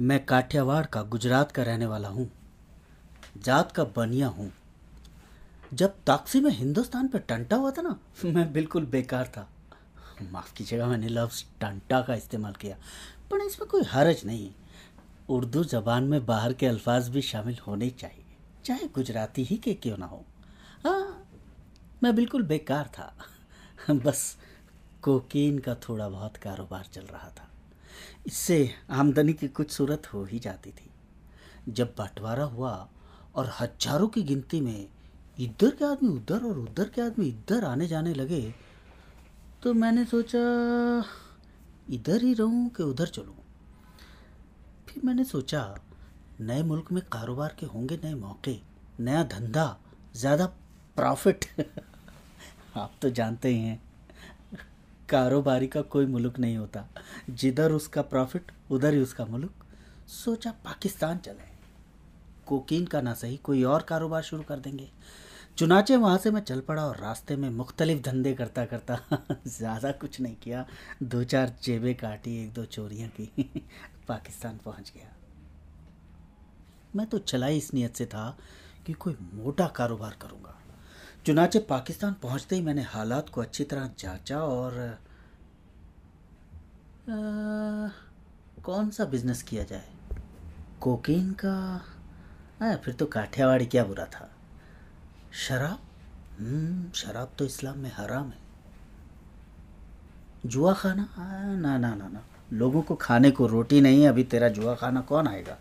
मैं 0.00 0.24
काठियावाड़ 0.26 0.84
का 0.86 1.02
गुजरात 1.02 1.52
का 1.52 1.62
रहने 1.62 1.86
वाला 1.86 2.08
हूँ। 2.08 2.30
जात 3.38 3.72
का 3.72 3.84
बनिया 3.96 4.28
हूँ। 4.28 4.50
जब 5.74 5.94
ताक्सी 6.06 6.40
में 6.40 6.50
हिंदुस्तान 6.50 7.08
पर 7.08 7.18
टंटा 7.18 7.56
हुआ 7.56 7.70
था 7.70 7.82
ना, 7.82 7.96
मैं 8.24 8.52
बिल्कुल 8.52 8.86
बेकार 8.86 9.26
था। 9.26 9.48
माफ़ 10.32 10.52
कीजिएगा, 10.54 10.86
मैंने 10.86 11.08
लफ्ज़ 11.08 11.44
टंटा 11.60 12.00
का 12.00 12.14
इस्तेमाल 12.14 12.52
किया, 12.52 12.76
पर 13.30 13.40
इसमें 13.40 13.68
कोई 13.68 13.82
हरज 13.84 14.24
नहीं। 14.26 14.50
उर्दू 15.28 15.64
ज़बान 15.64 16.04
में 16.04 16.26
बाहर 16.26 16.52
के 16.52 16.66
अल्फाज 16.66 17.08
भी 17.08 17.22
शामिल 17.22 17.58
होने 17.66 17.90
चाहिए, 17.90 18.24
चाहे 18.64 18.88
गुजराती 18.94 19.44
ही 19.44 19.56
के 19.56 19.74
क्यों 19.74 19.98
ना 19.98 20.06
हो। 20.06 20.24
हाँ 20.84 21.26
मैं 22.02 22.14
बिल्कुल 22.16 22.42
बेकार 22.42 22.90
था। 22.98 23.14
बस 23.90 24.36
कोकीन 25.02 25.58
का 25.58 25.74
थोड़ा 25.74 26.08
बहुत 26.08 26.36
कारोबार 26.36 26.84
चल 26.92 27.02
रहा 27.02 27.28
था। 27.28 27.48
इससे 28.26 28.74
आमदनी 28.90 29.32
की 29.32 29.48
कुछ 29.48 29.70
सूरत 29.70 30.06
हो 30.14 30.24
ही 30.24 30.38
जाती 30.38 30.70
थी। 30.70 30.90
जब 31.68 31.94
बंटवारा 31.98 32.44
हुआ 32.44 32.88
और 33.34 33.52
हज़ारों 33.60 34.08
की 34.08 34.22
गिनती 34.22 34.60
में 34.60 34.88
इधर 35.38 35.70
के 35.70 35.84
आदमी 35.84 36.08
उधर 36.08 36.44
और 36.44 36.58
उधर 36.58 36.88
के 36.88 37.02
आदमी 37.02 37.26
इधर 37.26 37.64
आने 37.64 37.86
जाने 37.86 38.14
लगे 38.14 38.54
तो 39.62 39.72
मैंने 39.74 40.04
सोचा, 40.04 40.40
इधर 41.90 42.22
ही 42.22 42.34
रहूँ 42.34 42.68
कि 42.68 42.82
उधर 42.82 43.06
चलूँ? 43.06 43.36
फिर 44.88 45.02
मैंने 45.04 45.24
सोचा, 45.24 45.78
नए 46.40 46.62
मुल्क 46.62 46.92
में 46.92 47.02
कारोबार 47.02 47.56
के 47.60 47.66
होंगे 47.66 47.96
नए 48.04 48.14
मौके, 48.14 48.56
नया 49.00 49.22
धंधा, 49.22 49.78
ज़्यादा 50.16 50.46
प्रॉफिट। 50.96 51.44
आप 52.76 52.92
तो 53.02 53.10
जानते 53.10 53.48
ही 53.48 53.60
हैं। 53.60 53.82
कारोबारी 55.08 55.66
का 55.66 55.82
कोई 55.82 56.06
मुल्क 56.06 56.38
नहीं 56.38 56.56
होता। 56.56 56.88
जिधर 57.30 57.72
उसका 57.72 58.02
प्रॉफिट 58.02 58.52
उधर 58.70 58.94
ही 58.94 59.00
उसका 59.00 59.24
मुल्क। 59.24 59.52
सोचा 60.08 60.50
पाकिस्तान 60.50 61.18
चले। 61.18 61.52
कोकीन 62.46 62.86
का 62.86 63.00
ना 63.00 63.14
सही, 63.14 63.36
कोई 63.36 63.62
और 63.62 63.82
कारोबार 63.82 64.22
शुरू 64.22 64.42
कर 64.42 64.58
देंगे। 64.58 64.90
चुनाचे 65.58 65.96
वहाँ 65.96 66.18
से 66.18 66.30
मैं 66.30 66.40
चल 66.40 66.60
पड़ा 66.60 66.86
और 66.86 66.96
रास्ते 66.96 67.36
में 67.36 67.50
मुख्तलिफ़ 67.50 68.02
धंधे 68.02 68.34
करता 68.34 68.64
करता 68.64 68.98
ज़्यादा 69.46 69.92
कुछ 69.92 70.20
नहीं 70.20 70.36
किया। 70.36 70.66
दो 71.02 71.24
चार 71.24 71.56
जेबें 71.62 71.94
काटी, 71.94 72.44
एक 72.44 72.52
दो 72.52 72.64
चोरियाँ 72.64 73.08
की। 73.08 73.32
पाकिस्तान 74.08 74.58
पहुँच 74.64 74.92
गया। 74.96 75.12
मैं 76.96 77.06
तो 77.06 77.18
चला 77.18 77.46
ही 77.46 77.56
इस 77.56 77.74
नीयत 77.74 77.94
से 77.94 78.06
था 78.06 78.38
कि 78.86 78.92
कोई 78.92 79.16
मोटा 79.34 79.66
कारोबार 79.66 80.16
करूँगा। 80.22 80.58
चुनाचे 81.26 81.58
पाकिस्तान 81.58 82.12
पहुँचते 82.12 82.56
ही 82.56 82.62
मैंने 82.62 82.82
हालात 82.82 83.28
को 83.28 83.40
अच्छी 83.40 83.64
तरह 83.64 83.90
जांचा 83.98 84.38
और 84.38 84.98
आ, 87.08 87.16
कौन 88.62 88.90
सा 88.90 89.04
बिज़नेस 89.04 89.42
किया 89.42 89.64
जाए? 89.64 89.88
कोकीन 90.80 91.32
का 91.32 91.84
आ, 92.62 92.76
फिर 92.76 92.94
तो 92.94 93.06
काठियावाड़ी 93.06 93.66
क्या 93.66 93.84
बुरा 93.84 94.04
था। 94.04 94.30
शराब? 95.32 95.78
हम्म 96.38 96.92
शराब 96.92 97.32
तो 97.38 97.44
इस्लाम 97.44 97.78
में 97.78 97.92
हराम 97.96 98.26
है। 98.26 98.38
जुआ 100.46 100.72
खाना? 100.72 101.02
आ, 101.02 101.54
ना 101.54 101.78
ना 101.78 101.94
ना 101.94 102.08
ना। 102.08 102.24
लोगों 102.52 102.82
को 102.82 102.94
खाने 102.94 103.30
को 103.30 103.46
रोटी 103.46 103.80
नहीं 103.80 104.02
है 104.02 104.08
अभी 104.08 104.24
तेरा 104.24 104.48
जुआ 104.48 104.74
खाना 104.74 105.00
कौन 105.00 105.28
आएगा? 105.28 105.58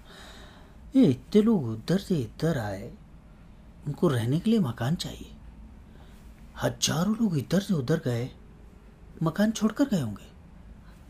ये 0.95 1.05
इतने 1.05 1.41
लोग 1.41 1.65
उधर 1.65 1.97
से 1.97 2.15
इधर 2.15 2.57
आए 2.57 2.93
उनको 3.87 4.07
रहने 4.07 4.39
के 4.39 4.49
लिए 4.49 4.59
मकान 4.59 4.95
चाहिए। 4.95 5.29
हज़ारों 6.61 7.15
लोग 7.15 7.37
इधर 7.37 7.59
से 7.59 7.73
उधर 7.73 8.01
गए। 8.05 8.29
मकान 9.23 9.51
छोड़कर 9.51 9.85
गए 9.85 10.01
होंगे। 10.01 10.31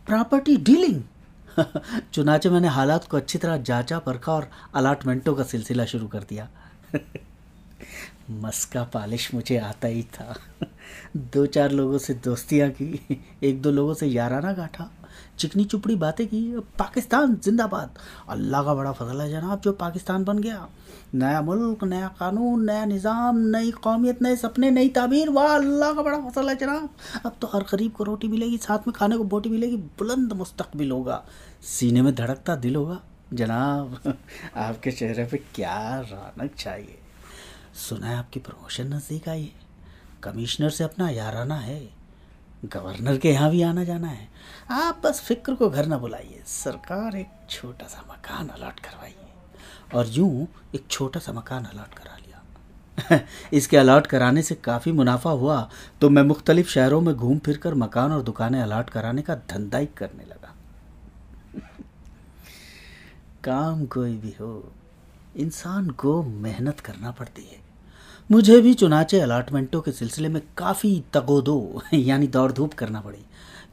प्रॉपर्टी 0.05 0.57
डीलिंग 0.57 1.01
चुनाचे 2.13 2.49
मैंने 2.49 2.67
हालात 2.67 3.07
को 3.07 3.17
अच्छी 3.17 3.37
तरह 3.37 3.57
जांचा, 3.57 3.99
परखा 3.99 4.31
और 4.31 4.49
अलाटमेंटों 4.75 5.35
का 5.35 5.43
सिलसिला 5.43 5.85
शुरू 5.85 6.07
कर 6.07 6.19
दिया। 6.19 6.49
मस्का 8.29 8.83
पालिश 8.83 9.33
मुझे 9.33 9.57
आता 9.57 9.87
ही 9.87 10.03
था। 10.03 10.35
दो 11.17 11.45
चार 11.45 11.71
लोगों 11.71 11.97
से 11.97 12.13
दोस्तियाँ 12.13 12.69
की, 12.69 13.19
एक 13.43 13.61
दो 13.61 13.71
लोगों 13.71 13.93
से 13.93 14.07
याराना 14.07 14.53
गांठा। 14.53 14.91
चिकनी 15.39 15.63
चुपड़ी 15.63 15.95
बातें 15.95 16.27
की, 16.27 16.59
पाकिस्तान, 16.59 17.35
जिंदाबाद। 17.35 17.89
अल्लाह 18.29 18.63
का 18.63 18.73
बड़ा 18.73 18.91
फजल 18.91 19.21
है 19.21 19.29
जनाब, 19.29 19.61
जो 19.61 19.71
पाकिस्तान 19.71 20.23
बन 20.23 20.39
गया। 20.39 20.67
नया 21.15 21.41
मुल्क, 21.41 21.83
नया 21.83 22.07
कानून, 22.07 22.65
नया 22.65 22.85
निज़ाम, 22.85 23.37
नई 23.37 23.71
कौमियत, 23.71 24.21
नए 24.21 24.35
सपने, 24.35 24.71
नई 24.71 24.89
ताबीर। 24.89 25.29
वाह, 25.29 25.55
अल्लाह 25.55 25.93
का 25.93 26.01
बड़ा 26.01 26.17
फ़सल 26.17 26.49
है 26.49 26.55
जनाब। 26.55 26.89
अब 27.25 27.35
तो 27.41 27.47
हर 27.47 27.63
गरीब 27.63 27.91
को 27.91 28.03
रोटी 28.03 28.27
मिलेगी, 28.27 28.57
साथ 28.57 28.79
में 28.79 28.93
खाने 28.93 29.17
को 29.17 29.23
बोटी 29.23 29.49
मिलेगी। 29.49 29.77
बुलंद 29.77 30.33
मुस्तकबिल 30.33 30.91
होगा। 30.91 31.23
सीने 31.61 32.01
में 32.01 32.15
धड़कता 32.15 32.55
दिल 32.55 32.75
होगा। 32.75 32.99
जनाब, 33.33 33.99
आपके 34.57 34.91
चेहरे 34.91 35.25
पे 35.25 35.37
क्या 35.37 35.99
रौनक 35.99 36.55
चाहिए 36.55 36.99
सुना 37.73 38.07
है 38.07 38.17
आपकी 38.17 38.39
प्रमोशन 38.39 38.93
नज़दीक 38.93 39.29
आई 39.29 39.41
है। 39.41 39.63
कमिश्नर 40.23 40.69
से 40.69 40.83
अपना 40.83 41.09
याराना 41.09 41.55
है। 41.55 42.02
गवर्नर 42.63 43.17
के 43.17 43.31
यहाँ 43.31 43.49
भी 43.51 43.61
आना 43.61 43.83
जाना 43.83 44.07
है। 44.07 44.27
आप 44.71 45.01
बस 45.03 45.19
फ़िक्र 45.21 45.53
को 45.55 45.69
घर 45.69 45.85
ना 45.85 45.97
बुलाइए। 45.97 46.43
सरकार 46.47 47.15
एक 47.15 47.27
छोटा 47.49 47.87
सा 47.87 48.03
मकान 48.09 48.47
अलॉट 48.47 48.79
करवाइए 48.79 49.95
और 49.95 50.07
यूँ 50.09 50.47
एक 50.75 50.85
छोटा 50.91 51.19
सा 51.19 51.33
मकान 51.33 51.65
अलॉट 51.65 51.93
करा 51.93 52.17
लिया। 52.17 53.19
इसके 53.53 53.77
अलॉट 53.77 54.07
कराने 54.07 54.41
से 54.41 54.55
काफ़ी 54.55 54.91
मुनाफा 54.91 55.29
हुआ 55.29 55.69
तो 56.01 56.09
मैं 56.09 56.23
मुख्तलिफ़ 56.23 56.69
शहरों 56.69 57.01
में 57.01 57.13
घूम 57.15 57.39
फिर 57.39 57.57
कर 57.57 57.73
मकान 57.73 58.11
और 58.11 58.21
दुकानें 58.21 58.61
अलॉट 58.61 58.89
कराने 58.89 59.21
का 59.21 59.35
धंधा 59.49 59.77
ही 59.77 59.85
करने 59.97 60.23
लगा। 60.23 60.55
काम 63.43 63.85
कोई 63.85 64.15
भी 64.17 64.35
हो, 64.41 64.73
इंसान 65.35 65.89
को 65.89 66.21
मेहनत 66.23 66.79
करना 66.79 67.11
पड़ती 67.11 67.43
है। 67.43 67.62
मुझे 68.29 68.59
भी 68.61 68.73
चुनाचे 68.73 69.19
अलाटमेंटों 69.19 69.79
के 69.81 69.91
सिलसिले 69.91 70.29
में 70.29 70.41
काफ़ी 70.57 71.03
तगोदो, 71.13 71.81
यानी 71.93 72.27
दौड़ 72.27 72.51
धूप 72.51 72.73
करना 72.73 73.01
पड़ी। 73.01 73.23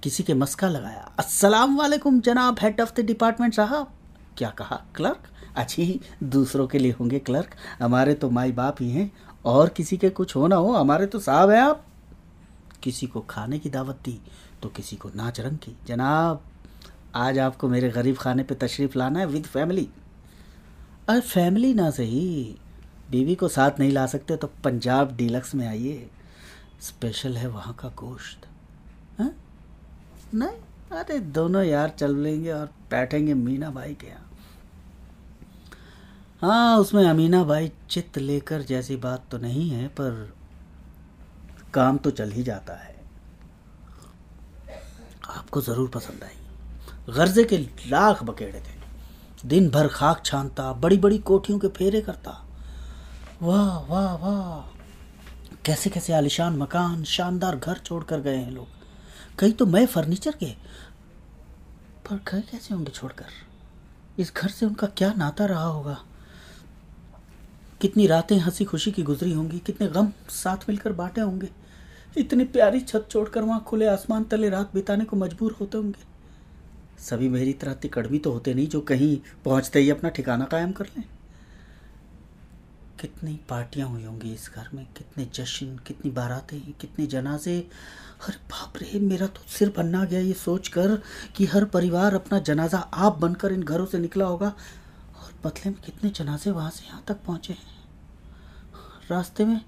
किसी 0.02 0.22
के 0.22 0.34
मस्का 0.34 0.68
लगाया, 0.68 1.10
अस्सलाम 1.18 1.76
वालेकुम 1.78 2.20
जनाब 2.20 2.56
हेड 2.60 2.80
ऑफ़ 2.80 2.94
द 2.94 3.04
डिपार्टमेंट 3.06 3.54
साहब। 3.54 3.92
क्या 4.38 4.48
कहा 4.50 4.82
क्लर्क 4.94 5.28
अच्छी 5.56 6.00
दूसरों 6.24 6.66
के 6.66 6.78
लिए 6.78 6.94
होंगे 7.00 7.18
क्लर्क 7.18 7.54
हमारे 7.82 8.14
तो 8.14 8.30
माई 8.30 8.52
बाप 8.52 8.82
ही 8.82 8.90
हैं, 8.90 9.10
और 9.44 9.68
किसी 9.68 9.96
के 9.96 10.10
कुछ 10.10 10.36
हो 10.36 10.46
ना 10.46 10.56
हो, 10.56 10.72
हमारे 10.72 11.06
तो 11.06 11.18
साहब 11.18 11.50
हैं 11.50 11.60
आप। 11.60 11.84
किसी 12.82 13.06
को 13.06 13.20
खाने 13.20 13.58
की 13.58 13.70
दावत 13.70 13.98
दी 14.04 14.20
तो 14.62 14.68
किसी 14.68 14.96
को 14.96 15.10
नाच 15.16 15.40
रंग 15.40 15.56
की। 15.58 15.76
जनाब, 15.86 16.42
आज 17.14 17.38
आपको 17.38 17.68
मेरे 17.68 17.90
गरीब 17.90 18.16
खाने 18.16 18.42
पे 18.42 18.54
तशरीफ़ 18.56 18.98
लाना 18.98 19.18
है 19.20 19.26
विद 19.26 19.46
फैमिली 19.46 19.88
अरे 21.08 21.20
फैमिली 21.20 21.72
ना 21.74 21.90
सही। 21.90 22.56
बीवी 23.10 23.34
को 23.34 23.48
साथ 23.48 23.78
नहीं 23.80 23.92
ला 23.92 24.06
सकते 24.06 24.36
तो 24.36 24.50
पंजाब 24.64 25.14
डीलक्स 25.16 25.54
में 25.54 25.66
आइए। 25.68 26.08
स्पेशल 26.80 27.36
है 27.36 27.48
वहाँ 27.48 27.74
का 27.74 27.88
गोश्त। 27.96 28.46
है? 29.18 29.30
नहीं? 30.34 30.58
अरे 30.92 31.18
दोनों 31.18 31.62
यार 31.64 31.88
चल 31.90 32.16
लेंगे 32.16 32.50
और 32.52 32.66
बैठेंगे 32.90 33.34
मीना 33.34 33.70
भाई 33.70 33.94
के 33.94 34.06
यहाँ। 34.06 34.26
हाँ 36.42 36.78
उसमें 36.78 37.04
अमीना 37.04 37.42
भाई 37.44 37.70
चित्त 37.90 38.18
लेकर 38.18 38.62
जैसी 38.62 38.96
बात 38.96 39.24
तो 39.30 39.38
नहीं 39.38 39.68
है, 39.70 39.86
पर 39.88 40.32
काम 41.74 41.96
तो 41.96 42.10
चल 42.10 42.30
ही 42.30 42.42
जाता 42.42 42.74
है। 42.74 42.94
आपको 45.30 45.60
ज़रूर 45.60 45.88
पसंद 45.88 46.24
आई। 46.24 47.14
गर्जे 47.14 47.44
के 47.44 47.58
लाख 47.88 48.22
बकेड़े 48.22 48.60
थे। 48.60 48.78
दिन 49.46 49.68
भर 49.70 49.88
खाक 49.88 50.24
छानता 50.24 50.72
बड़ी 50.72 50.98
बड़ी 50.98 51.18
कोठियों 51.20 51.58
के 51.58 51.68
फेरे 51.68 52.00
करता। 52.00 52.30
वाह 53.42 53.78
वाह 53.78 54.14
वाह। 54.14 54.78
कैसे 55.66 55.90
कैसे 55.90 56.12
आलिशान 56.12 56.56
मकान, 56.56 57.04
शानदार 57.04 57.56
घर 57.56 57.78
छोड़कर 57.78 58.20
गए 58.20 58.36
हैं 58.36 58.50
लोग। 58.50 58.66
कई 59.38 59.52
तो 59.52 59.66
मैं 59.66 59.86
फर्नीचर 59.86 60.30
के 60.30 60.46
पर 62.06 62.20
घर 62.28 62.40
कैसे 62.40 62.74
होंगे 62.74 62.90
छोड़कर? 62.90 63.24
इस 64.18 64.32
घर 64.36 64.48
से 64.48 64.66
उनका 64.66 64.86
क्या 64.86 65.12
नाता 65.12 65.46
रहा 65.46 65.64
होगा? 65.64 66.04
कितनी 67.80 68.06
रातें 68.06 68.38
हँसी 68.38 68.64
खुशी 68.64 68.92
की 68.92 69.02
गुजरी 69.02 69.32
होंगी, 69.32 69.58
कितने 69.58 69.88
गम 69.88 70.12
साथ 70.30 70.56
मिलकर 70.56 70.92
बांटे 70.92 71.20
होंगे। 71.20 71.48
इतनी 72.18 72.44
प्यारी 72.44 72.80
छत 72.80 73.08
छोड़कर 73.10 73.42
वहाँ 73.42 73.64
खुले 73.66 73.86
आसमान 73.86 74.24
तले 74.24 74.48
रात 74.48 74.70
बिताने 74.74 75.04
को 75.04 75.16
मजबूर 75.16 75.56
होते 75.60 75.78
होंगे। 75.78 76.04
सभी 77.02 77.28
मेरी 77.28 77.52
तरह 77.52 77.74
तिकड़मी 77.74 78.18
तो 78.18 78.32
होते 78.32 78.54
नहीं 78.54 78.68
जो 78.68 78.80
कहीं 78.80 79.18
पहुँचते 79.44 79.80
ही 79.80 79.90
अपना 79.90 80.10
ठिकाना 80.10 80.44
कायम 80.44 80.72
कर 80.72 80.84
लें। 80.84 81.04
कितनी 83.00 83.40
पार्टियाँ 83.48 83.88
हुई 83.88 84.04
होंगी 84.04 84.32
इस 84.32 84.50
घर 84.54 84.68
में? 84.74 84.86
कितने 84.86 85.28
जश्न, 85.34 85.76
कितनी 85.86 86.10
बारातें 86.10 86.72
कितने 86.72 87.06
जनाजे? 87.06 87.68
अरे 88.28 88.36
बाप 88.36 88.72
रे, 88.76 89.00
मेरा 89.00 89.26
तो 89.26 89.40
सिर 89.48 89.72
बनना 89.76 90.04
गया 90.04 90.20
ये 90.20 90.32
सोचकर 90.32 91.02
कि 91.36 91.44
हर 91.44 91.64
परिवार 91.64 92.14
अपना 92.14 92.38
जनाजा 92.38 92.78
आप 92.78 93.18
बनकर 93.18 93.52
इन 93.52 93.62
घरों 93.62 93.86
से 93.86 93.98
निकला 93.98 94.24
होगा। 94.24 94.48
और 95.22 95.32
बदले 95.44 95.70
में 95.70 95.80
कितने 95.80 96.10
जनाजे 96.10 96.50
वहाँ 96.50 96.70
से 96.70 96.86
यहाँ 96.86 97.04
तक 97.08 97.16
पहुँचे 97.26 97.52
हैं? 97.52 97.78
रास्ते 99.10 99.44
में 99.44 99.60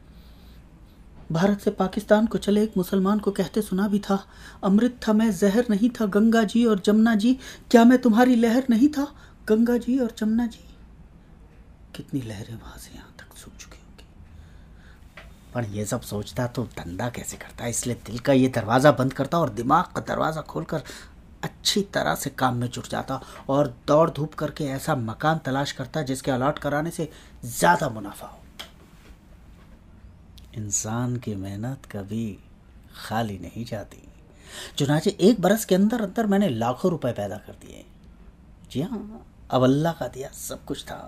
भारत 1.33 1.61
से 1.61 1.71
पाकिस्तान 1.71 2.27
को 2.27 2.39
चले 2.39 2.63
एक 2.63 2.77
मुसलमान 2.77 3.19
को 3.19 3.31
कहते 3.31 3.63
सुना 3.63 3.89
भी 3.89 3.99
था, 3.99 4.27
अमृत 4.65 5.01
था, 5.09 5.13
मैं 5.13 5.31
जहर 5.33 5.67
नहीं 5.71 5.91
था, 5.91 6.07
गंगा 6.07 6.43
जी 6.43 6.65
और 6.65 6.81
जमुना 6.81 7.15
जी, 7.15 7.39
क्या 7.71 7.85
मैं 7.85 7.99
तुम्हारी 7.99 8.35
लहर 8.35 8.65
नहीं 8.71 8.89
था? 8.89 9.15
गंगा 9.49 9.77
जी 9.77 9.99
और 9.99 10.15
जमुना 10.19 10.47
जी। 10.47 10.65
कितनी 11.97 12.21
लहरें 12.21 12.55
वहाँ 12.55 12.79
से 12.79 12.95
यहाँ 12.95 13.12
पर 15.55 15.65
ये 15.69 15.85
सब 15.87 16.01
सोचता 16.03 16.47
तो 16.49 16.65
धंधा 16.79 17.09
कैसे 17.11 17.37
करता? 17.37 17.67
इसलिए 17.67 17.97
दिल 18.07 18.19
का 18.19 18.33
ये 18.33 18.49
दरवाज़ा 18.51 18.93
बंद 18.93 19.13
करता 19.13 19.39
और 19.39 19.51
दिमाग 19.53 19.93
का 19.95 20.01
दरवाज़ा 20.05 20.41
खोलकर 20.43 20.83
अच्छी 21.45 21.81
तरह 21.95 22.15
से 22.15 22.31
काम 22.31 22.57
में 22.57 22.69
जुट 22.69 22.89
जाता 22.89 23.21
और 23.51 23.69
दौड़ 23.87 24.09
धूप 24.11 24.35
करके 24.35 24.65
ऐसा 24.73 24.95
मकान 24.97 25.39
तलाश 25.45 25.73
करता 25.73 26.03
जिसके 26.03 26.31
अलॉट 26.31 26.59
कराने 26.59 26.91
से 26.91 27.09
ज़्यादा 27.45 27.89
मुनाफा 27.89 28.27
हो। 28.27 28.39
इंसान 30.57 31.17
की 31.17 31.35
मेहनत 31.37 31.87
कभी 31.93 32.27
खाली 32.97 33.39
नहीं 33.39 33.65
जाती। 33.65 34.03
चुनाचे 34.79 35.11
एक 35.21 35.41
बरस 35.41 35.65
के 35.65 35.75
अंदर 35.75 36.03
अंदर 36.03 36.27
मैंने 36.27 36.49
लाखों 36.49 36.91
रुपए 36.91 37.13
पैदा 37.13 37.37
कर 37.37 37.53
दिए। 37.61 37.85
जी 38.71 38.83
हाँ 38.83 39.27
अब 39.51 39.63
अल्लाह 39.63 39.93
का 39.93 40.07
दिया 40.09 40.29
सब 40.39 40.65
कुछ 40.65 40.85
था। 40.85 40.99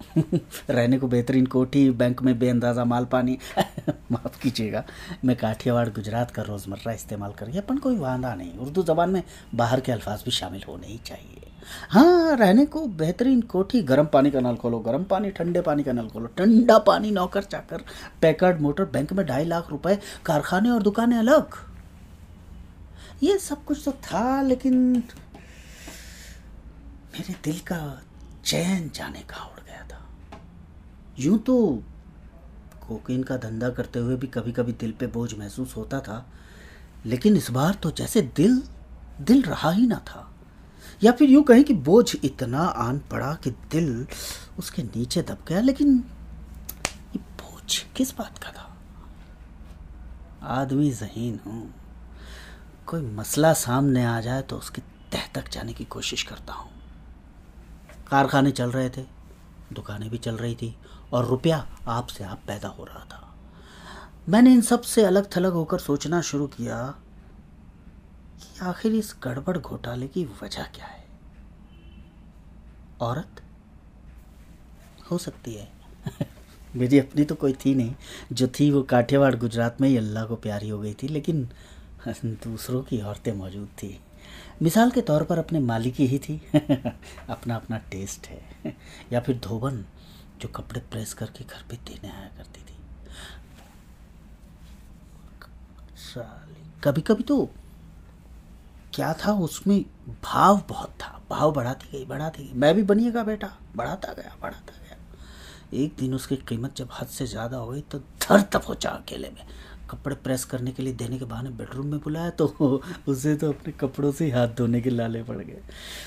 रहने 0.70 0.98
को 0.98 1.08
बेहतरीन 1.08 1.46
कोठी, 1.46 1.90
बैंक 1.90 2.22
में 2.22 2.38
बेअंदाजा 2.38 2.84
माल 2.84 3.04
पानी। 3.04 3.38
माफ़ 3.88 4.42
कीजिएगा, 4.42 4.84
मैं 5.24 5.36
काठियावाड़, 5.36 5.88
गुजरात 5.88 6.30
का 6.30 6.42
रोज़मर्रा 6.42 6.92
इस्तेमाल 6.92 7.32
करिए 7.32 7.58
अपन 7.58 7.78
कोई 7.78 7.96
वादा 7.96 8.34
नहीं। 8.34 8.52
उर्दू 8.52 8.82
ज़बान 8.82 9.10
में 9.10 9.22
बाहर 9.54 9.80
के 9.80 9.92
अल्फाज 9.92 10.22
भी 10.24 10.30
शामिल 10.30 10.62
होने 10.68 10.86
ही 10.86 11.00
चाहिए। 11.06 11.46
हाँ 11.90 12.36
रहने 12.36 12.66
को 12.66 12.86
बेहतरीन 12.86 13.40
कोठी, 13.40 13.82
गर्म 13.82 14.06
पानी 14.06 14.30
का 14.30 14.40
नल 14.40 14.56
खोलो, 14.56 14.78
गर्म 14.78 15.04
पानी, 15.04 15.30
ठंडे 15.30 15.60
पानी 15.60 15.82
का 15.82 15.92
नल 15.92 16.08
खोलो, 16.08 16.26
ठंडा 16.26 16.78
पानी, 16.78 17.10
नौकर 17.10 17.42
चाकर, 17.42 17.84
पैकर्ड 18.22 18.60
मोटर, 18.60 18.84
बैंक 18.84 19.12
में 19.12 19.26
ढाई 19.26 19.44
लाख 19.44 19.70
रुपए, 19.70 19.98
कारखाने 20.26 20.70
और 20.70 20.82
दुकानें 20.82 21.16
अलग। 21.16 21.46
ये 23.22 23.38
सब 23.38 23.64
कुछ 23.64 23.82
तो 23.84 23.92
था, 23.92 24.42
लेकिन 24.42 24.74
मेरे 27.12 27.34
दिल 27.44 27.58
का 27.58 28.02
चैन 28.44 28.90
जाने 28.94 29.20
का 29.20 29.44
उड़ 29.44 29.59
यूँ 31.20 31.38
तो 31.38 31.56
कोकीन 32.80 33.22
का 33.22 33.36
धंधा 33.36 33.68
करते 33.70 33.98
हुए 33.98 34.16
भी 34.16 34.26
कभी 34.26 34.52
कभी 34.52 34.72
दिल 34.72 34.92
पे 34.92 35.06
बोझ 35.06 35.32
महसूस 35.34 35.76
होता 35.76 36.00
था, 36.00 36.24
लेकिन 37.06 37.36
इस 37.36 37.50
बार 37.50 37.74
तो 37.74 37.90
जैसे 37.90 38.22
दिल 38.36 38.62
दिल 39.20 39.42
रहा 39.42 39.70
ही 39.70 39.86
ना 39.86 39.98
था। 40.06 40.26
या 41.02 41.12
फिर 41.12 41.30
यूँ 41.30 41.42
कहें 41.42 41.62
कि 41.64 41.74
बोझ 41.74 42.14
इतना 42.24 42.60
आन 42.60 42.98
पड़ा 43.10 43.34
कि 43.34 43.50
दिल 43.50 44.06
उसके 44.58 44.82
नीचे 44.82 45.22
दब 45.22 45.44
गया, 45.48 45.60
लेकिन 45.60 45.96
ये 47.14 47.18
बोझ 47.18 47.78
किस 47.96 48.16
बात 48.18 48.38
का 48.38 48.50
था? 48.50 48.66
आदमी 50.52 50.90
जहीन 50.92 51.38
हूँ। 51.46 51.74
कोई 52.86 53.00
मसला 53.02 53.52
सामने 53.54 54.04
आ 54.04 54.20
जाए 54.20 54.42
तो 54.42 54.56
उसकी 54.56 54.82
तह 55.12 55.26
तक 55.34 55.50
जाने 55.52 55.72
की 55.72 55.84
कोशिश 55.86 56.22
करता 56.22 56.52
हूँ। 56.52 56.70
कारखाने 58.10 58.50
चल 58.52 58.70
रहे 58.70 58.90
थे, 58.90 59.02
दुकानें 59.72 60.08
भी 60.10 60.18
चल 60.18 60.36
रही 60.36 60.54
थी 60.54 60.74
और 61.12 61.26
रुपया 61.26 61.66
आप 61.88 62.06
से 62.06 62.24
आप 62.24 62.40
पैदा 62.46 62.68
हो 62.68 62.84
रहा 62.84 63.04
था। 63.04 63.34
मैंने 64.28 64.52
इन 64.52 64.60
सबसे 64.60 65.04
अलग 65.04 65.36
थलग 65.36 65.52
होकर 65.52 65.78
सोचना 65.78 66.20
शुरू 66.20 66.46
किया 66.46 66.94
कि 68.40 68.60
आखिर 68.62 68.92
इस 68.92 69.16
गड़बड़ 69.22 69.58
घोटाले 69.58 70.08
की 70.08 70.24
वजह 70.24 70.62
क्या 70.62 70.84
है? 70.84 71.04
औरत? 73.00 73.42
हो 75.10 75.18
सकती 75.18 75.54
है। 75.54 75.72
मेरी 76.76 76.98
अपनी 76.98 77.24
तो 77.24 77.34
कोई 77.34 77.52
थी 77.52 77.74
नहीं। 77.74 77.94
जो 78.32 78.48
थी 78.48 78.70
वो 78.70 78.82
काठियावाड़, 78.82 79.34
गुजरात 79.34 79.80
में 79.80 79.88
ही 79.88 79.96
अल्लाह 79.96 80.24
को 80.24 80.36
प्यारी 80.36 80.68
हो 80.68 80.78
गई 80.78 80.94
थी, 80.94 81.08
लेकिन 81.08 81.48
दूसरों 82.24 82.82
की 82.82 83.00
औरतें 83.00 83.32
मौजूद 83.32 83.68
थी। 83.68 84.00
मिसाल 84.62 84.90
के 84.90 85.00
तौर 85.00 85.22
पर 85.24 85.38
अपने 85.38 85.60
मालिकी 85.60 86.06
ही 86.06 86.18
थी। 86.18 86.42
अपना 87.28 87.56
अपना 87.56 87.78
टेस्ट 87.78 88.26
है। 88.26 88.42
या 89.12 89.20
फिर 89.20 89.38
धोबन। 89.38 89.84
जो 90.40 90.48
कपड़े 90.50 90.80
प्रेस 90.90 91.12
करके 91.14 91.44
घर 91.44 91.62
पे 91.70 91.76
देने 91.86 92.10
आया 92.10 92.28
करती 92.36 92.60
थी। 92.60 92.78
कभी 96.84 97.00
कभी 97.02 97.22
तो 97.22 97.48
क्या 98.94 99.12
था 99.16 99.32
उसमें 99.40 99.84
भाव 100.24 100.62
बहुत 100.68 100.90
था, 101.00 101.20
भाव 101.30 101.52
बढ़ाती 101.52 101.88
गई 101.92 102.04
बढ़ाती 102.04 102.44
गई। 102.44 102.52
मैं 102.54 102.74
भी 102.74 102.82
बनिएगा 102.84 103.22
बेटा, 103.24 103.52
बढ़ाता 103.76 104.12
गया 104.12 104.34
बढ़ाता 104.42 104.72
गया। 104.78 104.96
एक 105.74 105.94
दिन 105.98 106.14
उसकी 106.14 106.36
कीमत 106.48 106.76
जब 106.76 106.88
हद 106.92 107.06
से 107.08 107.26
ज़्यादा 107.26 107.56
हो 107.56 107.68
गई 107.68 107.80
तो 107.82 107.98
धर 107.98 108.40
तप 108.42 108.64
हो 108.68 108.74
अकेले 108.86 109.30
में। 109.30 109.46
कपड़े 109.90 110.16
प्रेस 110.16 110.44
करने 110.44 110.72
के 110.72 110.82
लिए 110.82 110.92
देने 110.92 111.18
के 111.18 111.24
बहाने 111.24 111.50
बेडरूम 111.50 111.86
में 111.86 112.00
बुलाया 112.00 112.30
तो 112.30 112.46
उसे 113.08 113.36
तो 113.36 113.52
अपने 113.52 113.72
कपड़ों 113.72 114.12
से 114.12 114.30
हाथ 114.30 114.48
धोने 114.48 114.80
के 114.80 114.90
लाले 114.90 115.22
पड़ 115.22 115.36
गए। 115.36 115.62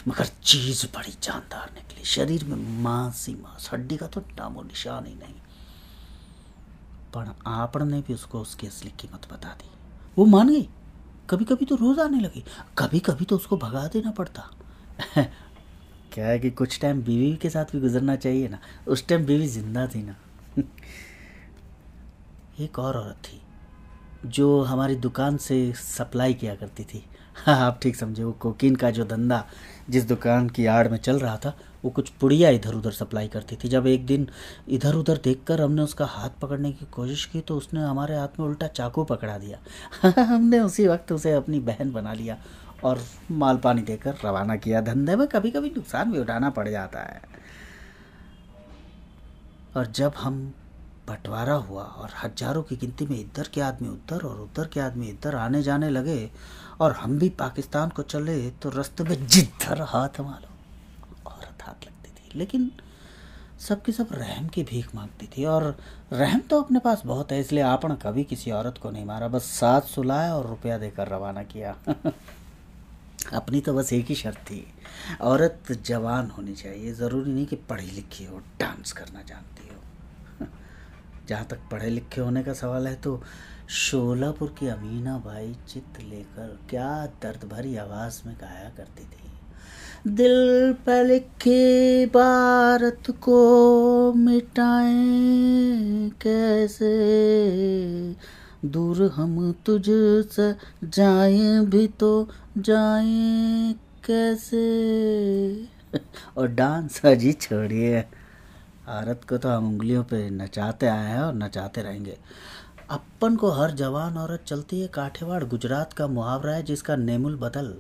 मगर 0.07 0.25
चीज़ 0.25 0.85
बड़ी 0.85 1.13
जानदार 1.23 1.71
निकली। 1.73 2.03
शरीर 2.05 2.43
में 2.43 2.83
मांस 2.83 3.27
ही 3.27 3.35
मांस, 3.35 3.69
हड्डी 3.73 3.97
का 3.97 4.07
तो 4.07 4.21
नामो 4.21 4.61
निशान 4.61 5.05
ही 5.05 5.15
नहीं। 5.15 5.35
पर 7.17 7.35
आपड़ 7.47 7.83
ने 7.83 8.01
भी 8.01 8.13
उसको 8.13 8.39
उसकी 8.39 8.67
असली 8.67 8.91
कीमत 8.99 9.33
बता 9.33 9.49
दी। 9.49 9.69
वो 10.17 10.25
मान 10.25 10.49
गई। 10.49 10.69
कभी 11.29 11.45
कभी 11.45 11.65
तो 11.65 11.75
रोज़ 11.75 11.99
आने 11.99 12.19
लगी। 12.19 12.43
कभी 12.77 12.99
कभी 12.99 13.25
तो 13.25 13.35
उसको 13.35 13.57
भगा 13.57 13.87
देना 13.87 14.11
पड़ता। 14.11 14.51
क्या 16.13 16.27
है 16.27 16.39
कि 16.39 16.51
कुछ 16.51 16.79
टाइम 16.79 17.01
बीवी 17.03 17.35
के 17.35 17.49
साथ 17.49 17.65
भी 17.65 17.79
गुजरना 17.79 18.15
चाहिए 18.15 18.47
ना? 18.47 18.59
उस 18.87 19.07
टाइम 19.07 19.25
बीवी 19.25 19.47
ज़िंदा 19.47 19.87
थी 19.87 20.03
ना। 20.03 20.15
एक 22.59 22.79
और 22.79 22.97
औरत 22.97 23.15
थी। 23.15 23.42
जो 24.25 24.61
हमारी 24.61 24.95
दुकान 24.95 25.37
से 25.37 25.73
सप्लाई 25.73 26.33
किया 26.33 26.55
करती 26.55 26.83
थी। 26.83 27.05
हाँ 27.35 27.55
आप 27.59 27.79
ठीक 27.83 27.95
समझे, 27.95 28.23
वो 28.23 28.31
कोकीन 28.31 28.75
का 28.75 28.91
जो 28.91 29.05
धंधा 29.05 29.45
जिस 29.89 30.03
दुकान 30.03 30.49
की 30.49 30.65
आड़ 30.65 30.87
में 30.87 30.97
चल 30.97 31.19
रहा 31.19 31.37
था, 31.37 31.57
वो 31.85 31.91
कुछ 31.91 32.09
पुड़िया 32.09 32.49
इधर 32.49 32.73
उधर 32.73 32.91
सप्लाई 32.91 33.27
करती 33.27 33.55
थी। 33.55 33.69
जब 33.69 33.87
एक 33.87 34.05
दिन 34.05 34.27
इधर 34.69 34.93
उधर 34.93 35.17
देखकर 35.23 35.61
हमने 35.61 35.81
उसका 35.81 36.05
हाथ 36.05 36.29
पकड़ने 36.41 36.71
की 36.71 36.85
कोशिश 36.85 37.25
की 37.25 37.41
तो 37.41 37.57
उसने 37.57 37.81
हमारे 37.81 38.15
हाथ 38.15 38.39
में 38.39 38.47
उल्टा 38.47 38.67
चाकू 38.67 39.03
पकड़ा 39.03 39.37
दिया। 39.37 39.59
हमने 40.23 40.59
उसी 40.59 40.87
वक्त 40.87 41.11
उसे 41.11 41.31
अपनी 41.31 41.59
बहन 41.59 41.91
बना 41.91 42.13
लिया 42.13 42.37
और 42.83 42.99
माल 43.31 43.57
पानी 43.57 43.81
देकर 43.81 44.15
रवाना 44.25 44.55
किया। 44.55 44.81
धंधे 44.81 45.15
में 45.15 45.27
कभी 45.27 45.51
कभी 45.51 45.69
नुकसान 45.69 46.11
भी 46.11 46.19
उठाना 46.19 46.49
पड़ 46.49 46.69
जाता 46.69 46.99
है। 46.99 47.21
और 49.77 49.85
जब 49.85 50.13
हम 50.17 50.53
बंटवारा 51.07 51.53
हुआ 51.67 51.83
और 51.83 52.09
हज़ारों 52.23 52.61
की 52.63 52.75
गिनती 52.75 53.05
में 53.05 53.19
इधर 53.19 53.47
के 53.53 53.61
आदमी 53.61 53.87
उधर 53.89 54.25
और 54.25 54.39
उधर 54.41 54.67
के 54.73 54.79
आदमी 54.79 55.07
इधर 55.09 55.35
आने 55.35 55.61
जाने 55.63 55.89
लगे 55.89 56.29
और 56.81 56.91
हम 56.93 57.17
भी 57.19 57.29
पाकिस्तान 57.39 57.89
को 57.89 58.03
चले 58.03 58.49
तो 58.51 58.69
रास्ते 58.69 59.03
में 59.03 59.27
जिधर 59.27 59.81
हाथ 59.83 60.19
मारो, 60.21 60.49
औरत 61.27 61.61
हाथ 61.61 61.85
लगती 61.85 62.09
थी। 62.09 62.37
लेकिन 62.39 62.71
सबकी 63.59 63.91
सब 63.91 64.07
रहम 64.11 64.47
की 64.47 64.63
भीख 64.63 64.95
मांगती 64.95 65.27
थी 65.27 65.45
और 65.45 65.63
रहम 66.13 66.39
तो 66.49 66.61
अपने 66.61 66.79
पास 66.79 67.01
बहुत 67.05 67.31
है, 67.31 67.39
इसलिए 67.39 67.63
आपने 67.63 67.95
कभी 68.01 68.23
किसी 68.23 68.51
औरत 68.51 68.77
को 68.81 68.91
नहीं 68.91 69.05
मारा, 69.05 69.27
बस 69.27 69.43
साथ 69.59 69.81
सुलाया 69.89 70.35
और 70.35 70.47
रुपया 70.47 70.77
देकर 70.77 71.07
रवाना 71.07 71.43
किया। 71.43 71.75
अपनी 73.33 73.61
तो 73.61 73.73
बस 73.73 73.93
एक 73.93 74.05
ही 74.05 74.15
शर्त 74.15 74.37
थी, 74.39 74.65
औरत 75.21 75.71
जवान 75.85 76.29
होनी 76.29 76.53
चाहिए। 76.53 76.93
ज़रूरी 76.93 77.31
नहीं 77.31 77.45
कि 77.45 77.55
पढ़ी 77.69 77.91
लिखी 77.91 78.25
हो, 78.25 78.39
डांस 78.59 78.91
करना 78.91 79.21
जानती 79.21 79.67
हो। 79.67 79.81
जहाँ 81.27 81.45
तक 81.45 81.59
पढ़े 81.71 81.89
लिखे 81.89 82.21
होने 82.21 82.43
का 82.43 82.53
सवाल 82.53 82.87
है 82.87 82.95
तो 82.95 83.23
शोलापुर 83.69 84.55
की 84.59 84.67
अमीना 84.67 85.17
बाई 85.17 85.55
चित 85.67 85.99
लेकर 85.99 86.59
क्या 86.69 87.05
दर्द 87.05 87.49
भरी 87.49 87.75
आवाज़ 87.75 88.21
में 88.27 88.35
गाया 88.41 88.71
करती 88.77 89.03
थी। 89.03 89.23
दिल 90.07 90.73
पर 90.73 91.05
लिखी 91.05 92.05
भारत 92.05 93.03
को 93.11 94.13
मिटाएँ 94.13 96.09
कैसे? 96.21 96.93
दूर 98.65 99.11
हम 99.15 99.51
तुझसे 99.65 100.55
जाए 100.83 101.65
भी 101.65 101.87
तो 101.87 102.29
जाए 102.57 103.75
कैसे? 104.05 104.63
और 106.37 106.47
डांस 106.47 107.05
अजी 107.05 107.33
छोड़िए। 107.33 108.03
औरत 108.89 109.21
को 109.29 109.37
तो 109.37 109.49
हम 109.49 109.67
उंगलियों 109.67 110.03
पे 110.03 110.29
नचाते 110.29 110.87
आए 110.87 111.07
हैं 111.07 111.19
और 111.19 111.33
नचाते 111.33 111.81
रहेंगे। 111.81 112.17
अपन 112.89 113.35
को 113.35 113.51
हर 113.51 113.71
जवान 113.71 114.17
औरत 114.17 114.43
चलती 114.47 114.81
है 114.81 114.87
काठेवाड़, 114.87 115.43
गुजरात 115.43 115.93
का 115.93 116.07
मुहावरा 116.07 116.53
है 116.53 116.63
जिसका 116.63 116.95
नेमुल 116.95 117.35
बदल 117.35 117.77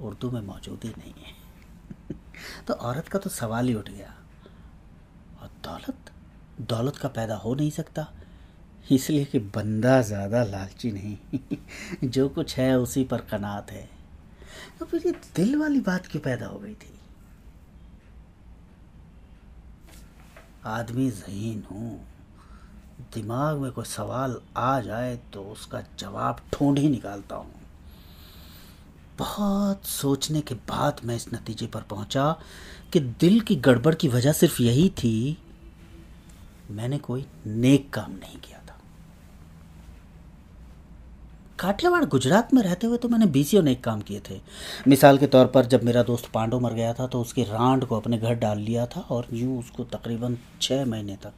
उर्दू 0.00 0.30
में 0.30 0.40
मौजूद 0.40 0.80
ही 0.84 0.90
नहीं 0.90 1.12
है। 1.12 1.34
तो 2.66 2.74
औरत 2.74 3.08
का 3.08 3.18
तो 3.18 3.30
सवाल 3.30 3.68
ही 3.68 3.74
उठ 3.74 3.90
गया। 3.90 4.14
और 5.42 5.48
दौलत? 5.64 5.96
दौलत 6.60 6.96
का 6.96 7.08
पैदा 7.08 7.36
हो 7.36 7.54
नहीं 7.54 7.70
सकता। 7.70 8.12
इसलिए 8.90 9.24
कि 9.24 9.38
बंदा 9.38 10.02
ज़्यादा 10.02 10.44
लालची 10.44 10.92
नहीं। 10.92 11.18
जो 12.04 12.28
कुछ 12.28 12.56
है 12.56 12.78
उसी 12.78 13.04
पर 13.04 13.20
कनात 13.20 13.70
है। 13.70 13.88
तो 14.78 14.84
फिर 14.84 15.02
ये 15.06 15.12
दिल 15.12 15.56
वाली 15.56 15.80
बात 15.80 16.06
क्यों 16.06 16.22
पैदा 16.22 16.46
हो 16.46 16.58
गई 16.58 16.74
थी? 16.74 16.98
आदमी 20.66 21.10
जहीन 21.10 21.62
हूँ। 21.70 22.00
दिमाग 23.14 23.58
में 23.58 23.70
कोई 23.72 23.84
सवाल 23.84 24.40
आ 24.56 24.80
जाए 24.80 25.16
तो 25.32 25.42
उसका 25.42 25.82
जवाब 25.98 26.40
ढूंढ 26.54 26.78
ही 26.78 26.88
निकालता 26.88 27.36
हूँ। 27.36 27.60
बहुत 29.18 29.86
सोचने 29.86 30.40
के 30.40 30.54
बाद 30.68 31.00
मैं 31.04 31.16
इस 31.16 31.26
नतीजे 31.34 31.66
पर 31.66 31.80
पहुँचा 31.80 32.30
कि 32.92 33.00
दिल 33.00 33.40
की 33.40 33.56
गड़बड़ 33.56 33.94
की 33.94 34.08
वजह 34.08 34.32
सिर्फ़ 34.32 34.62
यही 34.62 34.88
थी, 34.98 35.38
मैंने 36.70 36.98
कोई 36.98 37.26
नेक 37.46 37.90
काम 37.94 38.12
नहीं 38.12 38.38
किया 38.38 38.58
था 38.58 38.78
काठियावाड़ 41.62 42.04
गुजरात 42.06 42.52
में 42.54 42.62
रहते 42.62 42.86
हुए 42.86 42.98
तो 42.98 43.08
मैंने 43.08 43.26
बीसियों 43.28 43.62
नेक 43.62 43.82
काम 43.84 44.00
किए 44.00 44.20
थे। 44.30 44.40
मिसाल 44.88 45.18
के 45.18 45.26
तौर 45.26 45.46
पर 45.46 45.66
जब 45.66 45.82
मेरा 45.84 46.02
दोस्त 46.02 46.26
पांडो 46.34 46.60
मर 46.60 46.72
गया 46.74 46.92
था 46.94 47.06
तो 47.06 47.20
उसकी 47.20 47.42
रांड 47.44 47.84
को 47.84 47.96
अपने 47.96 48.18
घर 48.18 48.34
डाल 48.36 48.58
लिया 48.60 48.86
था 48.86 49.00
और 49.10 49.26
यूँ 49.32 49.58
उसको 49.58 49.84
तकरीबन 49.92 50.36
छः 50.60 50.84
महीने 50.84 51.16
तक 51.16 51.32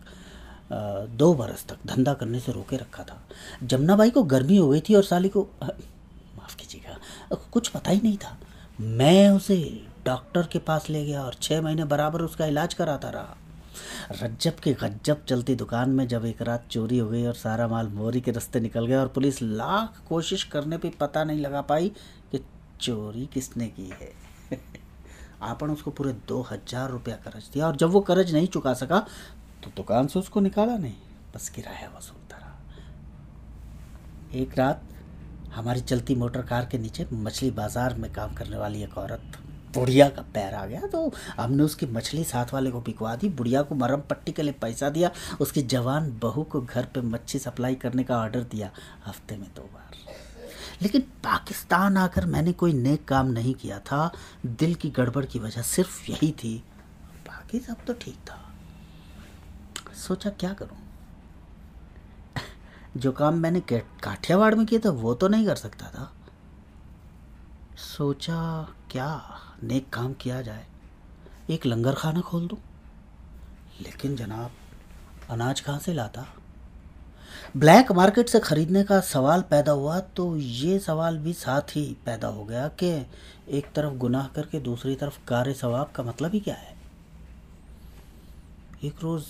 दो 1.13 1.33
बरस 1.35 1.65
तक 1.69 1.87
धंधा 1.87 2.15
करने 2.15 2.41
से 2.41 2.53
रोके 2.53 2.77
रखा 2.77 3.03
था। 3.03 3.21
जमुनाबाई 3.63 4.11
को 4.11 4.23
गर्मी 4.25 4.57
हो 4.57 4.69
गई 4.69 4.81
थी 4.81 4.95
और 4.95 5.03
साली 5.05 5.29
को 5.29 5.43
माफ़ 5.63 6.57
कीजिएगा 6.57 7.37
कुछ 7.53 7.69
पता 7.69 7.91
ही 7.91 8.01
नहीं 8.03 8.17
था। 8.17 8.37
मैं 8.81 9.29
उसे 9.31 9.57
डॉक्टर 10.07 10.47
के 10.53 10.59
पास 10.61 10.89
ले 10.91 11.05
गया 11.05 11.23
और 11.23 11.35
छः 11.43 11.61
महीने 11.63 11.85
बराबर 11.87 12.23
उसका 12.23 12.47
इलाज 12.47 12.75
कराता 12.75 13.11
रहा। 13.11 13.37
रज्जब 14.23 14.59
के 14.63 14.73
गज्जब 14.73 15.25
चलती 15.29 15.55
दुकान 15.55 15.91
में 15.91 16.07
जब 16.09 16.25
एक 16.25 16.43
रात 16.43 16.67
चोरी 16.71 16.99
हो 16.99 17.09
गई 17.09 17.25
और 17.27 17.35
सारा 17.35 17.69
माल 17.69 17.89
मोरी 17.89 18.21
के 18.21 18.31
रास्ते 18.31 18.61
निकल 18.61 18.87
गया 18.87 19.01
और 19.01 19.09
पुलिस 19.09 19.43
लाख 19.43 20.03
कोशिश 20.09 20.45
करने 20.53 20.79
पर 20.79 20.91
पता 21.01 21.25
नहीं 21.25 21.41
लगा 21.41 21.61
पाई 21.63 21.89
कि 22.33 22.45
चोरी 22.81 23.27
किसने 23.35 23.69
की 23.69 23.89
है। 24.01 24.13
आपन 25.43 25.71
उसको 25.71 25.91
पूरे 25.91 26.13
दो 26.29 26.41
हज़ार 26.51 26.91
रुपया 26.91 27.17
कर्ज 27.25 27.49
दिया 27.53 27.67
और 27.67 27.77
जब 27.77 27.91
वो 27.91 28.01
कर्ज 28.01 28.33
नहीं 28.35 28.47
चुका 28.49 28.75
सका 28.75 28.99
तो 29.65 29.71
दुकान 29.77 30.07
से 30.07 30.19
उसको 30.19 30.41
निकाला 30.41 30.77
नहीं, 30.77 30.95
बस 31.35 31.49
किराया 31.49 31.91
वसूलता 31.99 32.37
रहा 32.37 32.53
एक 34.41 34.59
रात 34.59 34.83
हमारी 35.55 35.81
चलती 35.81 36.15
मोटर 36.15 36.43
कार 36.43 36.65
के 36.71 36.79
नीचे 36.79 37.07
मछली 37.13 37.51
बाज़ार 37.51 37.95
में 37.95 38.13
काम 38.13 38.35
करने 38.35 38.57
वाली 38.57 38.83
एक 38.83 38.99
औरत 38.99 39.39
बुढ़िया 39.75 40.09
का 40.09 40.23
पैर 40.35 40.55
आ 40.55 40.65
गया 40.67 40.81
तो 40.87 41.13
हमने 41.39 41.63
उसकी 41.63 41.87
मछली 41.87 42.25
साथ 42.25 42.53
वाले 42.55 42.71
को 42.71 42.81
बिकवा 42.81 43.15
दी। 43.17 43.29
बुढ़िया 43.29 43.63
को 43.63 43.75
मरम 43.75 44.01
पट्टी 44.01 44.33
के 44.33 44.43
लिए 44.43 44.53
पैसा 44.53 44.89
दिया, 44.89 45.11
उसकी 45.41 45.63
जवान 45.63 46.11
बहू 46.23 46.43
को 46.43 46.61
घर 46.61 46.85
पे 46.85 47.01
मच्छी 47.01 47.39
सप्लाई 47.39 47.75
करने 47.75 48.05
का 48.05 48.19
ऑर्डर 48.19 48.43
दिया, 48.43 48.71
हफ़्ते 49.07 49.37
में 49.37 49.49
दो 49.57 49.63
बार। 49.63 49.83
लेकिन 50.83 51.01
पाकिस्तान 51.25 51.97
आकर 51.97 52.27
मैंने 52.27 52.53
कोई 52.53 52.73
नेक 52.73 53.05
काम 53.09 53.27
नहीं 53.27 53.55
किया 53.55 53.79
था, 53.79 54.11
दिल 54.47 54.75
की 54.75 54.91
गड़बड़ 54.91 55.25
की 55.25 55.39
वजह 55.39 55.63
सिर्फ़ 55.63 56.11
यही 56.11 56.33
थी। 56.33 56.57
बाकी 57.27 57.59
सब 57.59 57.85
तो 57.87 57.93
ठीक 57.93 58.19
था। 58.31 58.41
सोचा 59.95 60.31
क्या 60.31 60.53
करूँ? 60.53 60.79
जो 62.97 63.13
काम 63.13 63.35
मैंने 63.35 63.61
काठियावाड़ 63.71 64.55
में 64.55 64.67
किया 64.67 64.81
था, 64.85 64.91
वो 64.91 65.15
तो 65.15 65.29
नहीं 65.29 65.47
कर 65.47 65.57
सकता 65.57 65.87
था। 65.87 66.13
सोचा 67.77 68.69
क्या? 68.91 69.41
नेक 69.63 69.89
काम 69.89 70.13
किया 70.13 70.43
जाए। 70.43 70.67
एक 71.51 71.67
लंगर 71.67 71.95
खाना 71.95 72.21
खोल 72.21 72.47
दूँ? 72.49 72.59
लेकिन 73.81 74.17
जनाब, 74.17 74.51
अनाज 75.31 75.61
कहाँ 75.61 75.79
से 75.79 75.93
लाता? 75.93 76.27
ब्लैक 77.57 77.93
मार्केट 77.93 78.29
से 78.29 78.41
ख़रीदने 78.41 78.85
का 78.85 79.01
सवाल 79.01 79.43
पैदा 79.43 79.73
हुआ 79.73 80.01
तो 80.01 80.37
ये 80.37 80.79
सवाल 80.79 81.19
भी 81.19 81.33
साथ 81.33 81.61
ही 81.61 81.97
पैदा 82.07 82.29
हो 82.29 82.45
गया 82.45 82.69
कि 82.69 83.07
एक 83.49 83.73
तरफ़ 83.75 83.95
गुनाह 83.95 84.27
करके 84.27 84.61
दूसरी 84.61 84.95
तरफ़ 84.97 85.19
कार्य 85.29 85.55
सवाब 85.55 85.93
का 85.97 86.03
मतलब 86.03 86.33
ही 86.33 86.41
क्या 86.41 86.55
है? 86.55 86.77
एक 88.85 88.95
रोज़ 89.03 89.25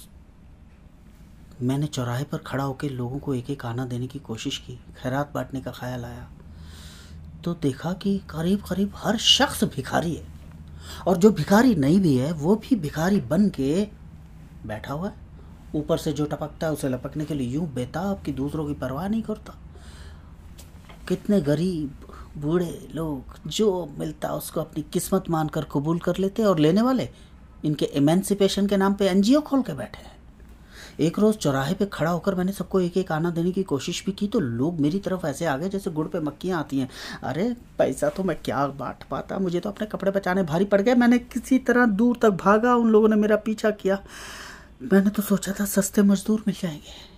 मैंने 1.63 1.87
चौराहे 1.87 2.25
पर 2.25 2.39
खड़ा 2.39 2.65
होकर 2.65 2.91
लोगों 2.91 3.19
को 3.19 3.35
एक 3.35 3.51
एक 3.51 3.65
आना 3.67 3.85
देने 3.85 4.07
की 4.07 4.19
कोशिश 4.19 4.59
की। 4.59 4.77
खैरात 5.03 5.33
बांटने 5.35 5.61
का 5.61 5.71
ख्याल 5.71 6.05
आया। 6.05 6.31
तो 7.45 7.55
देखा 7.55 7.93
कि 7.93 8.19
करीब 8.31 8.63
करीब 8.63 8.93
हर 8.97 9.17
शख्स 9.17 9.65
भिखारी 9.65 10.15
है। 10.15 10.27
और 11.07 11.17
जो 11.17 11.31
भिखारी 11.31 11.75
नहीं 11.75 12.01
भी 12.01 12.17
है, 12.17 12.33
वो 12.33 12.57
भी 12.57 12.77
भिखारी 12.77 13.21
बन 13.21 13.49
के 13.49 13.89
बैठा 14.67 14.95
हुआ 14.95 15.09
है। 15.09 15.15
ऊपर 15.75 15.99
से 15.99 16.13
जो 16.13 16.25
टपकता 16.25 16.67
है, 16.67 16.73
उसे 16.73 16.89
लपकने 16.89 17.25
के 17.25 17.35
लिए 17.35 17.49
यूँ 17.49 17.75
बेताब 17.75 18.23
कि 18.23 18.33
दूसरों 18.33 18.67
की 18.67 18.75
परवाह 18.75 19.09
नहीं 19.09 19.23
करता। 19.23 19.55
कितने 21.09 21.41
गरीब, 21.41 21.95
बूढ़े 22.39 22.89
लोग, 22.95 23.49
जो 23.49 23.95
मिलता 23.99 24.29
उसको 24.29 24.61
अपनी 24.61 24.85
किस्मत 24.93 25.25
मानकर 25.31 25.65
कबूल 25.65 25.99
कर 25.99 26.17
लेते 26.17 26.45
और 26.45 26.59
लेने 26.59 26.83
वाले, 26.83 27.09
इनके 27.65 27.85
एमेंसिपेशन 27.85 28.67
के 28.67 28.77
नाम 28.77 28.95
पे 28.95 29.09
एनजीओ 29.09 29.41
खोल 29.41 29.63
के 29.63 29.73
बैठे 29.73 30.03
हैं। 30.05 30.14
एक 31.01 31.19
रोज़ 31.19 31.37
चौराहे 31.37 31.75
पे 31.75 31.87
खड़ा 31.87 32.11
होकर 32.11 32.35
मैंने 32.35 32.53
सबको 32.53 32.81
एक 32.81 32.97
एक 32.97 33.13
आना 33.13 33.31
देने 33.31 33.53
की 33.53 33.63
कोशिश 33.63 34.07
भी 34.07 34.13
की 34.13 34.29
तो 34.29 34.41
लोग 34.41 34.81
मेरी 34.81 34.99
तरफ़ 34.99 35.27
ऐसे 35.27 35.47
आ 35.47 35.57
गए 35.57 35.69
जैसे 35.69 35.91
गुड़ 35.91 36.07
पे 36.09 36.21
मक्खियाँ 36.21 36.59
आती 36.61 36.79
हैं। 36.79 36.91
अरे, 37.23 37.57
पैसा 37.79 38.09
तो 38.09 38.23
मैं 38.23 38.37
क्या 38.43 38.67
बांट 38.67 39.05
पाता? 39.11 39.39
मुझे 39.39 39.61
तो 39.61 39.71
अपने 39.71 39.87
कपड़े 39.87 40.11
बचाने 40.11 40.43
भारी 40.43 40.65
पड़ 40.65 40.81
गए। 40.81 40.95
मैंने 40.95 41.19
किसी 41.19 41.59
तरह 41.59 41.87
दूर 41.87 42.19
तक 42.23 42.31
भागा, 42.31 42.75
उन 42.77 42.89
लोगों 42.89 43.09
ने 43.09 43.17
मेरा 43.17 43.37
पीछा 43.37 43.71
किया। 43.71 44.03
मैंने 44.93 45.11
तो 45.11 45.23
सोचा 45.23 45.53
था 45.61 45.65
सस्ते 45.65 46.03
मजदूर 46.03 46.45
मिल 46.47 46.57
जाएँगे। 46.63 47.15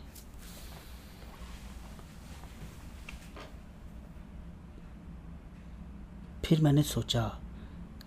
फिर 6.44 6.60
मैंने 6.60 6.82
सोचा 6.82 7.40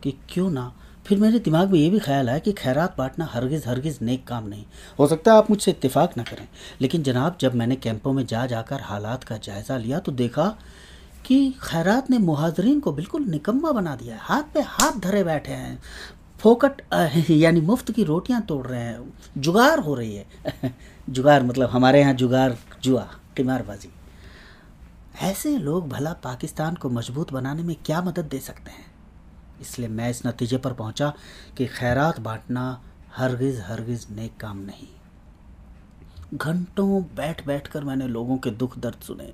कि 0.03 0.11
क्यों 0.29 0.51
ना 0.51 0.73
फिर 1.09 1.19
मेरे 1.19 1.39
दिमाग 1.39 1.71
में 1.71 1.79
ये 1.79 1.89
भी 1.89 1.99
ख्याल 1.99 2.29
आया 2.29 2.39
कि 2.39 2.51
खैरात 2.51 2.95
बांटना 2.97 3.25
हरगिज़ 3.25 3.67
हरगिज़ 3.67 3.97
नेक 4.01 4.25
काम 4.27 4.47
नहीं। 4.47 4.63
हो 4.99 5.05
सकता 5.07 5.33
आप 5.33 5.49
मुझसे 5.49 5.71
इत्तेफाक 5.71 6.17
ना 6.17 6.23
करें, 6.23 6.47
लेकिन 6.81 7.03
जनाब 7.03 7.37
जब 7.41 7.55
मैंने 7.55 7.75
कैंपों 7.75 8.13
में 8.13 8.25
जा 8.25 8.45
जाकर 8.45 8.81
हालात 8.81 9.23
का 9.23 9.37
जायज़ा 9.37 9.77
लिया 9.77 9.99
तो 9.99 10.11
देखा 10.11 10.45
कि 11.25 11.39
खैरात 11.63 12.09
ने 12.09 12.17
मुहाजरीन 12.17 12.79
को 12.79 12.91
बिल्कुल 12.91 13.23
निकम्मा 13.25 13.71
बना 13.71 13.95
दिया 13.95 14.15
है। 14.15 14.21
हाथ 14.23 14.43
पे 14.53 14.61
हाथ 14.61 14.99
धरे 14.99 15.23
बैठे 15.23 15.51
हैं, 15.51 15.79
फोकट 16.39 16.81
यानी 17.31 17.61
मुफ़्त 17.61 17.91
की 17.91 18.03
रोटियाँ 18.03 18.41
तोड़ 18.41 18.65
रहे 18.67 18.79
हैं। 18.79 19.13
जुगार 19.37 19.79
हो 19.79 19.95
रही 19.95 20.15
है। 20.15 20.73
जुगार 21.09 21.43
मतलब 21.43 21.69
हमारे 21.69 21.99
यहाँ 21.99 22.13
जुगार, 22.13 22.57
जुआ, 22.83 23.07
किमारबाजी। 23.37 23.89
ऐसे 25.21 25.57
लोग 25.57 25.89
भला 25.89 26.13
पाकिस्तान 26.13 26.75
को 26.75 26.89
मज़बूत 26.89 27.33
बनाने 27.33 27.63
में 27.63 27.75
क्या 27.85 28.01
मदद 28.01 28.25
दे 28.25 28.39
सकते 28.39 28.71
हैं? 28.71 28.88
इसलिए 29.61 29.89
मैं 29.89 30.09
इस 30.09 30.25
नतीजे 30.25 30.57
पर 30.57 30.73
पहुँचा 30.73 31.13
कि 31.57 31.65
खैरात 31.65 32.19
बांटना 32.19 32.81
हरगिज़ 33.15 33.61
हरगिज़ 33.61 34.05
नेक 34.11 34.37
काम 34.37 34.57
नहीं। 34.57 34.87
घंटों 36.33 37.01
बैठ 37.15 37.45
बैठ 37.45 37.67
कर 37.67 37.83
मैंने 37.83 38.07
लोगों 38.07 38.37
के 38.37 38.51
दुख 38.51 38.77
दर्द 38.79 39.01
सुने। 39.01 39.33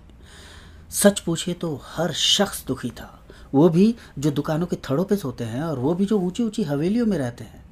सच 0.92 1.20
पूछे 1.20 1.54
तो 1.54 1.82
हर 1.84 2.12
शख्स 2.14 2.66
दुखी 2.68 2.90
था। 2.90 3.20
वो 3.54 3.70
भी 3.70 3.96
जो 4.20 4.32
दुकानों 4.32 4.66
के 4.66 4.76
थड़ों 4.76 5.06
पे 5.06 5.16
सोते 5.16 5.44
हैं 5.44 5.64
और 5.64 5.80
वो 5.80 5.94
भी 5.94 6.06
जो 6.06 6.20
ऊँची 6.20 6.44
ऊँची 6.44 6.64
हवेलियों 6.64 7.06
में 7.06 7.18
रहते 7.18 7.44
हैं। 7.44 7.65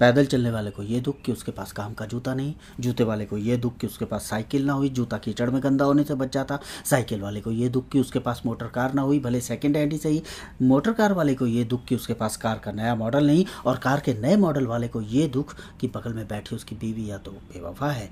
पैदल 0.00 0.26
चलने 0.26 0.50
वाले 0.50 0.70
को 0.70 0.82
ये 0.82 1.00
दुख 1.00 1.20
कि 1.22 1.32
उसके 1.32 1.52
पास 1.52 1.72
काम 1.72 1.94
का 1.94 2.04
जूता 2.06 2.34
नहीं, 2.34 2.54
जूते 2.80 3.04
वाले 3.04 3.24
को 3.24 3.38
ये 3.38 3.56
दुख 3.56 3.76
कि 3.78 3.86
उसके 3.86 4.04
पास 4.04 4.22
साइकिल 4.22 4.64
ना 4.66 4.72
हुई, 4.72 4.88
जूता 4.88 5.18
कीचड़ 5.18 5.48
में 5.50 5.62
गंदा 5.62 5.84
होने 5.84 6.04
से 6.04 6.14
बच 6.14 6.32
जाता। 6.32 6.58
साइकिल 6.84 7.20
वाले 7.20 7.40
को 7.40 7.50
ये 7.50 7.68
दुख 7.68 7.88
कि 7.88 8.00
उसके 8.00 8.18
पास 8.18 8.42
मोटर 8.46 8.66
कार 8.66 8.94
ना 8.94 9.02
हुई, 9.02 9.18
भले 9.18 9.40
सेकेंड 9.40 9.76
हैंड 9.76 9.92
ही 9.92 9.98
सही। 9.98 10.22
मोटर 10.62 10.92
कार 10.92 11.12
वाले 11.12 11.34
को 11.34 11.46
ये 11.46 11.64
दुख 11.64 11.84
कि 11.84 11.94
उसके 11.94 12.14
पास 12.14 12.36
कार 12.36 12.58
का 12.58 12.72
नया 12.72 12.94
मॉडल 12.94 13.26
नहीं 13.26 13.44
और 13.66 13.78
कार 13.78 14.00
के 14.00 14.14
नए 14.14 14.36
मॉडल 14.36 14.66
वाले 14.66 14.88
को 14.88 15.02
ये 15.02 15.26
दुख 15.28 15.54
कि 15.80 15.88
बगल 15.88 16.14
में 16.14 16.26
बैठी 16.28 16.56
उसकी 16.56 16.74
बीवी 16.74 17.08
या 17.10 17.18
तो 17.18 17.30
बेवफा 17.30 17.90
है 17.90 18.10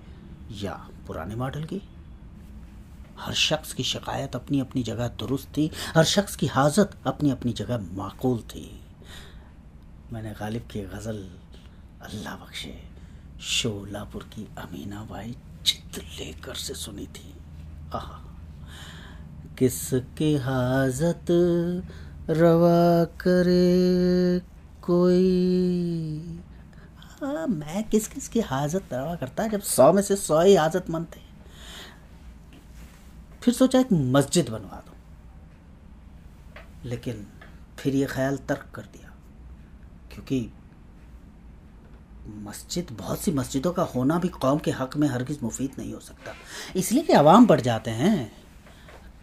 या 0.62 0.73
पुराने 1.07 1.35
मॉडल 1.35 1.64
की। 1.64 1.83
हर 3.18 3.35
शख्स 3.35 3.73
की 3.73 3.83
शिकायत 3.83 4.35
अपनी 4.37 4.61
अपनी 4.61 4.83
जगह 4.83 5.09
दुरुस्त 5.18 5.49
थी, 5.49 5.71
हर 5.95 6.04
शख्स 6.04 6.37
की 6.37 6.47
हाजत 6.47 6.90
अपनी 7.07 7.30
अपनी 7.30 7.52
जगह 7.52 7.87
माकूल 7.92 8.38
थी। 8.47 8.71
मैंने 10.12 10.30
गालिब 10.30 10.62
की 10.62 10.80
गज़ल 10.87 11.26
अल्लाह 12.00 12.35
बख्शे, 12.37 12.73
शोलापुर 13.43 14.23
की 14.35 14.47
अमीना 14.59 15.02
बाई 15.05 15.35
चित 15.67 15.99
लेकर 15.99 16.55
से 16.57 16.75
सुनी 16.75 17.07
थी। 17.09 17.33
आह, 17.95 18.11
किसके 19.59 20.31
हाजत 20.38 21.26
रवा 22.31 23.05
करे 23.21 24.40
कोई? 24.83 26.40
हाँ 27.21 27.47
मैं 27.47 27.83
किस 27.85 28.07
किस 28.09 28.28
की 28.28 28.40
हाजत 28.43 28.93
रवा 28.93 29.14
करता 29.14 29.47
जब 29.49 29.61
सौ 29.61 29.93
में 29.93 30.02
से 30.02 30.17
सौ 30.17 30.40
ही 30.40 30.55
हाजत 30.57 30.90
मंद 30.90 31.07
थे। 31.17 31.21
फिर 33.43 33.55
सोचा 33.55 33.81
एक 33.81 33.93
मस्जिद 33.93 34.49
बनवा 34.50 34.83
दो। 34.87 34.95
लेकिन 36.88 37.26
फिर 37.78 37.95
ये 37.95 38.07
ख्याल 38.07 38.37
तर्क 38.49 38.71
कर 38.75 38.83
दिया, 38.85 39.12
क्योंकि 40.12 40.40
मस्जिद, 42.29 42.87
बहुत 42.93 43.21
सी 43.21 43.33
मस्जिदों 43.33 43.73
का 43.73 43.83
होना 43.83 44.19
भी 44.19 44.29
कौम 44.29 44.59
के 44.59 44.71
हक 44.71 44.97
में 44.97 45.09
हरगिज़ 45.09 45.39
मुफीद 45.43 45.71
नहीं 45.79 45.95
हो 45.95 46.01
सकता। 46.01 46.33
इसलिए 46.77 47.03
कि 47.03 47.13
आवाम 47.13 47.47
बढ़ 47.47 47.61
जाते 47.61 47.91
हैं। 47.91 48.33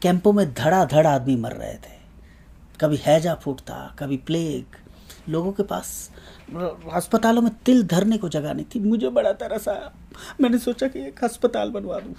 कैंपों 0.01 0.33
में 0.33 0.53
धड़ाधड़ 0.53 1.07
आदमी 1.07 1.35
मर 1.35 1.51
रहे 1.51 1.73
थे। 1.73 1.95
कभी 2.81 2.97
हैजा 2.97 3.35
फूटता 3.35 3.95
कभी 3.99 4.17
प्लेग। 4.17 4.65
लोगों 5.29 5.51
के 5.51 5.63
पास, 5.63 6.11
अस्पतालों 6.93 7.41
में 7.41 7.51
तिल 7.65 7.83
धरने 7.83 8.17
को 8.17 8.29
जगह 8.29 8.53
नहीं 8.53 8.65
थी। 8.65 8.79
मुझे 8.79 9.09
बड़ा 9.09 9.31
तरस 9.31 9.67
आया। 9.69 9.93
मैंने 10.41 10.57
सोचा 10.57 10.87
कि 10.87 10.99
एक 10.99 11.23
अस्पताल 11.23 11.69
बनवा 11.69 11.99
दूँ। 11.99 12.13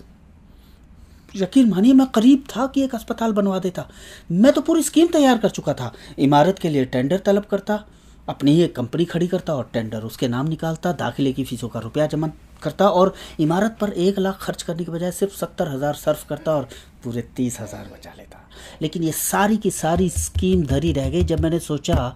यकीन 1.37 1.69
मानिए, 1.69 1.93
मैं 1.93 2.07
करीब 2.07 2.45
था 2.57 2.67
कि 2.67 2.83
एक 2.83 2.95
अस्पताल 2.95 3.33
बनवा 3.33 3.59
देता। 3.59 3.89
मैं 4.31 4.53
तो 4.53 4.61
पूरी 4.61 4.83
स्कीम 4.83 5.07
तैयार 5.07 5.39
कर 5.39 5.49
चुका 5.49 5.75
था। 5.75 5.93
इमारत 6.19 6.59
के 6.59 6.69
लिए 6.69 6.85
टेंडर 6.85 7.19
तलब 7.19 7.45
करता 7.45 7.85
अपनी 8.29 8.53
ही 8.53 8.63
एक 8.63 8.75
कंपनी 8.77 9.05
खड़ी 9.07 9.27
करता 9.29 9.55
और 9.55 9.69
टेंडर 9.73 10.03
उसके 10.03 10.29
नाम 10.29 10.49
निकालता, 10.49 10.93
दाखिले 10.95 11.33
की 11.33 11.45
फीसों 11.45 11.69
का 11.69 11.81
रुपया 11.81 12.07
जमा 12.07 12.31
करता 12.63 12.89
और 12.91 13.15
इमारत 13.41 13.77
पर 13.81 13.93
एक 13.93 14.19
लाख 14.19 14.39
खर्च 14.41 14.63
करने 14.63 14.85
के 14.85 14.93
बजाय 14.93 15.11
सिर्फ़ 15.13 15.35
सत्तर 15.35 15.69
हज़ार 15.69 15.95
सर्फ 15.97 16.25
करता 16.29 16.53
और 16.53 16.69
पूरे 17.05 17.23
तीस 17.37 17.61
हज़ार 17.61 17.91
बचा 17.93 18.13
लेता। 18.17 18.43
लेकिन 18.83 19.03
ये 19.03 19.13
सारी 19.13 19.57
की 19.57 19.71
सारी 19.73 20.09
स्कीम 20.11 20.65
धरी 20.67 20.93
रह 20.93 21.09
गई 21.11 21.25
जब 21.25 21.41
मैंने 21.41 21.59
सोचा, 21.61 22.15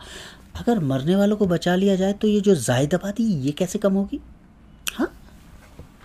अगर 0.56 0.78
मरने 0.80 1.16
वालों 1.16 1.36
को 1.36 1.46
बचा 1.46 1.74
लिया 1.76 1.96
जाए 1.96 2.12
तो 2.12 2.28
ये 2.28 2.40
जो 2.40 2.54
जायद 2.56 2.94
आबादी, 2.94 3.24
ये 3.24 3.52
कैसे 3.52 3.78
कम 3.78 3.94
होगी? 3.94 4.20
हाँ? 4.92 5.12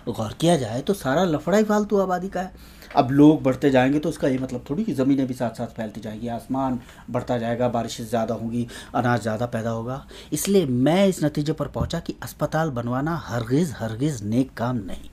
गौर 0.06 0.34
किया 0.40 0.56
जाए 0.56 0.80
तो 0.82 0.94
सारा 0.94 1.24
लफड़ा 1.24 1.58
ही 1.58 1.64
फालतू 1.64 1.98
आबादी 1.98 2.28
का 2.28 2.40
है। 2.40 2.52
अब 2.96 3.10
लोग 3.10 3.42
बढ़ते 3.42 3.70
जाएँगे 3.70 3.98
तो 3.98 4.08
उसका 4.08 4.28
ये 4.28 4.38
मतलब 4.38 4.64
थोड़ी 4.70 4.84
कि 4.84 4.92
ज़मीनें 4.92 5.26
भी 5.26 5.34
साथ 5.34 5.50
साथ 5.50 5.74
फैलती 5.76 6.00
जाएँगी, 6.00 6.28
आसमान 6.28 6.78
बढ़ता 7.10 7.38
जाएगा, 7.38 7.68
बारिश 7.68 8.00
ज़्यादा 8.00 8.34
होगी, 8.34 8.66
अनाज 8.94 9.20
ज़्यादा 9.22 9.46
पैदा 9.46 9.70
होगा। 9.70 10.06
इसलिए 10.32 10.66
मैं 10.66 11.06
इस 11.08 11.22
नतीजे 11.24 11.52
पर 11.52 11.68
पहुँचा 11.68 12.00
कि 12.00 12.14
अस्पताल 12.22 12.70
बनवाना 12.70 13.16
हरगिज़ 13.26 13.72
हरगिज़ 13.74 14.24
नेक 14.24 14.52
काम 14.54 14.76
नहीं। 14.76 15.10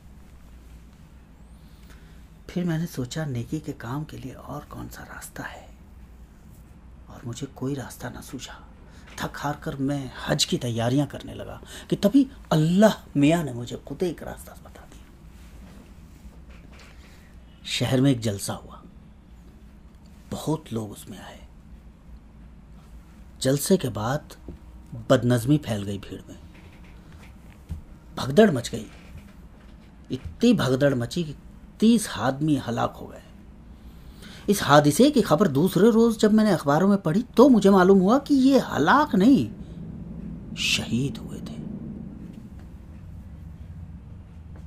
फिर 2.50 2.66
मैंने 2.66 2.86
सोचा, 2.86 3.26
नेकी 3.26 3.60
के 3.60 3.72
काम 3.72 4.04
के 4.04 4.18
लिए 4.18 4.34
और 4.34 4.66
कौन 4.70 4.88
सा 4.88 5.04
रास्ता 5.04 5.44
है? 5.44 5.68
और 7.10 7.22
मुझे 7.26 7.48
कोई 7.56 7.74
रास्ता 7.76 8.10
ना 8.10 8.22
सूझा। 8.22 8.60
थक 9.20 9.38
हार 9.38 9.60
कर 9.64 9.76
मैं 9.78 10.12
हज 10.28 10.46
की 10.46 10.58
तैयारियाँ 10.58 11.08
करने 11.08 11.34
लगा 11.34 11.60
कि 11.90 11.96
तभी 11.96 12.26
अल्लाह 12.52 12.94
मियाँ 13.20 13.44
ने 13.44 13.54
मुझे 13.54 13.76
खुद 13.88 14.04
एक 14.04 14.24
रास्ता 14.24 14.54
बता 14.64 14.86
दिया 14.92 15.06
शहर 17.66 18.02
में 18.02 18.12
एक 18.12 18.20
जलसा 18.20 18.54
हुआ। 18.54 18.82
बहुत 20.32 20.74
लोग 20.74 20.92
उसमें 20.92 21.20
आए। 21.20 21.48
जलसे 23.42 23.78
के 23.78 23.90
बाद 23.90 24.34
बदनजमी 25.10 25.58
फैल 25.58 25.84
गई 25.84 25.98
भीड़ 25.98 26.22
में। 26.30 26.40
भगदड़ 28.18 28.52
मच 28.52 28.70
गई। 28.70 28.86
इतनी 30.12 30.54
भगदड़ 30.54 30.96
मची 30.96 31.24
कि 31.24 31.36
तीस 31.80 32.10
आदमी 32.10 32.56
हलाक 32.56 32.94
हो 33.02 33.08
गए। 33.08 33.24
इस 34.50 34.64
हादसे 34.64 35.12
की 35.12 35.22
खबर 35.22 35.48
दूसरे 35.48 35.92
रोज 35.92 36.18
जब 36.18 36.34
मैंने 36.34 36.52
अखबारों 36.52 36.88
में 36.88 36.98
पढ़ी 36.98 37.22
तो 37.22 37.50
मुझे 37.50 37.70
मालूम 37.70 38.00
हुआ 38.00 38.20
कि 38.20 38.36
ये 38.36 38.60
हलाक 38.60 39.16
नहीं, 39.16 39.50
शहीद 40.56 41.18
हुए 41.18 41.40
थे। 41.40 41.64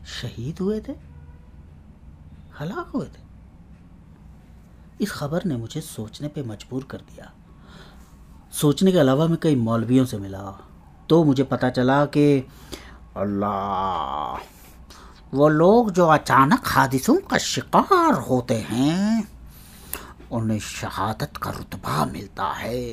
शहीद 0.07 0.59
हुए 0.59 0.81
थे? 0.81 1.06
हलाक 2.61 2.91
हुए 2.95 3.07
थे। 3.07 3.25
इस 5.01 5.13
खबर 5.13 5.45
ने 5.45 5.57
मुझे 5.57 5.81
सोचने 5.81 6.29
पे 6.29 6.43
मजबूर 6.43 6.85
कर 6.91 6.99
दिया। 7.01 7.33
सोचने 8.53 8.93
के 8.93 8.99
अलावा 8.99 9.27
मैं 9.27 9.39
कई 9.43 9.57
मौलवियों 9.57 10.05
से 10.07 10.19
मिला 10.19 10.43
तो 11.09 11.23
मुझे 11.25 11.43
पता 11.45 11.71
चला 11.71 12.05
कि 12.07 12.47
अल्लाह, 13.17 14.37
वो 15.35 15.49
लोग 15.49 15.91
जो 15.91 16.07
अचानक 16.07 16.63
हादिसों 16.67 17.17
का 17.21 17.39
शिकार 17.39 18.15
होते 18.21 18.55
हैं, 18.71 19.29
उन्हें 20.33 20.59
शहादत 20.61 21.37
का 21.37 21.51
रुतबा 21.51 22.05
मिलता 22.05 22.47
है। 22.53 22.85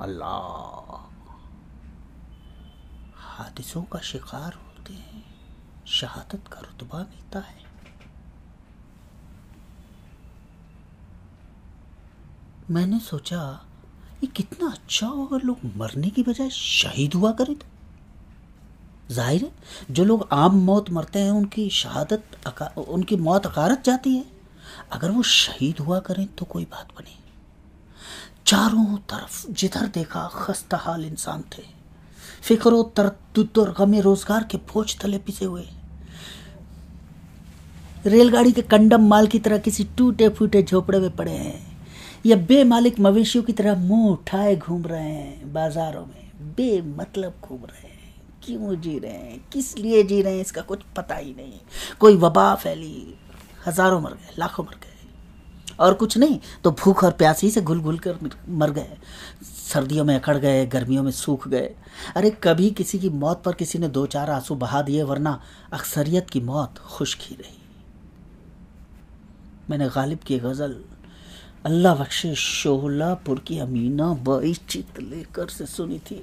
अल्लाह, 0.00 0.96
हादिसों 3.28 3.82
का 3.82 3.98
शिकार 4.02 4.52
होते 4.54 4.94
हैं, 4.94 5.24
शहादत 5.90 6.48
का 6.48 6.60
रुतबा 6.60 6.98
मिलता 7.00 7.38
है। 7.40 7.71
मैंने 12.70 12.98
सोचा, 13.00 13.38
ये 14.22 14.26
कितना 14.26 14.66
अच्छा 14.68 15.06
हो 15.06 15.24
अगर 15.26 15.44
लोग 15.44 15.58
मरने 15.76 16.10
की 16.10 16.22
बजाय 16.22 16.50
शहीद 16.50 17.14
हुआ 17.14 17.30
करें 17.32 17.54
तो। 17.54 17.66
ज़ाहिर 19.10 19.44
है, 19.44 19.50
जो 19.90 20.04
लोग 20.04 20.28
आम 20.32 20.56
मौत 20.56 20.90
मरते 20.90 21.18
हैं, 21.18 21.30
उनकी 21.30 21.68
शहादत 21.70 22.78
उनकी 22.78 23.16
मौत 23.18 23.46
अकारत 23.46 23.82
जाती 23.84 24.14
है। 24.16 24.24
अगर 24.92 25.10
वो 25.10 25.22
शहीद 25.22 25.80
हुआ 25.80 25.98
करें 26.00 26.26
तो 26.28 26.44
कोई 26.44 26.64
बात 26.66 26.88
बने। 26.98 27.16
चारों 28.46 28.96
तरफ़ 29.10 29.46
जिधर 29.50 29.86
देखा 29.88 30.26
खस्ता 30.34 30.76
हाल 30.76 31.04
इंसान 31.04 31.42
थे। 31.52 31.62
फ़िक्र 32.42 32.82
तरद 32.96 33.58
और 33.58 33.74
गमे 33.78 34.00
रोज़गार 34.00 34.44
के 34.44 34.58
बोझ 34.72 34.96
तले 35.00 35.18
पिसे 35.18 35.44
हुए। 35.44 35.66
रेलगाड़ी 38.06 38.52
के 38.52 38.62
कंडम 38.64 39.06
माल 39.08 39.26
की 39.26 39.38
तरह 39.38 39.58
किसी 39.58 39.84
टूटे 39.98 40.28
फूटे 40.28 40.62
झोपड़े 40.62 40.98
में 40.98 41.14
पड़े 41.16 41.32
हैं। 41.32 41.71
या 42.24 42.36
बेमालिक 42.36 43.00
मवेशियों 43.00 43.44
की 43.44 43.52
तरह 43.52 43.74
मुँह 43.76 44.10
उठाए 44.10 44.54
घूम 44.56 44.84
रहे 44.86 45.02
हैं 45.02 45.52
बाजारों 45.52 46.04
में, 46.06 46.30
बेमतलब 46.56 47.34
घूम 47.42 47.64
रहे 47.64 47.88
हैं। 47.88 47.90
क्यों 48.44 48.80
जी 48.80 48.98
रहे 48.98 49.12
हैं? 49.12 49.40
किस 49.52 49.76
लिए 49.78 50.02
जी 50.02 50.20
रहे 50.22 50.34
हैं? 50.34 50.40
इसका 50.40 50.62
कुछ 50.62 50.82
पता 50.96 51.14
ही 51.14 51.34
नहीं। 51.34 51.58
कोई 52.00 52.16
वबा 52.16 52.54
फैली, 52.54 53.14
हज़ारों 53.66 54.00
मर 54.00 54.10
गए, 54.10 54.34
लाखों 54.38 54.64
मर 54.64 54.74
गए। 54.74 54.90
और 55.80 55.94
कुछ 55.94 56.16
नहीं 56.18 56.38
तो 56.64 56.70
भूख 56.70 57.02
और 57.04 57.12
प्यासी 57.12 57.50
से 57.50 57.60
घुल 57.60 57.80
घुल 57.80 57.98
कर 57.98 58.18
मर 58.48 58.70
गए। 58.70 58.96
सर्दियों 59.44 60.04
में 60.04 60.14
अकड़ 60.14 60.36
गए, 60.36 60.66
गर्मियों 60.66 61.02
में 61.02 61.10
सूख 61.10 61.48
गए। 61.48 61.74
अरे 62.16 62.30
कभी 62.42 62.70
किसी 62.70 62.98
की 62.98 63.08
मौत 63.08 63.42
पर 63.42 63.52
किसी 63.52 63.78
ने 63.78 63.88
दो 63.88 64.06
चार 64.06 64.30
आँसू 64.30 64.54
बहा 64.54 64.82
दिए, 64.82 65.02
वरना 65.02 65.40
अक्सरियत 65.72 66.30
की 66.30 66.40
मौत 66.40 66.78
खुश्क 66.78 67.18
ही 67.22 67.36
रही। 67.36 67.58
मैंने 69.70 69.88
गालिब 69.88 70.18
की 70.18 70.38
गज़ल 70.38 70.76
अल्लाह 71.64 71.94
बख्शे 71.94 72.34
शोलापुर 72.34 73.38
की 73.46 73.58
अमीना 73.58 74.06
बाई 74.26 74.52
चित 74.68 74.98
लेकर 75.00 75.48
से 75.48 75.66
सुनी 75.66 75.98
थी। 75.98 76.16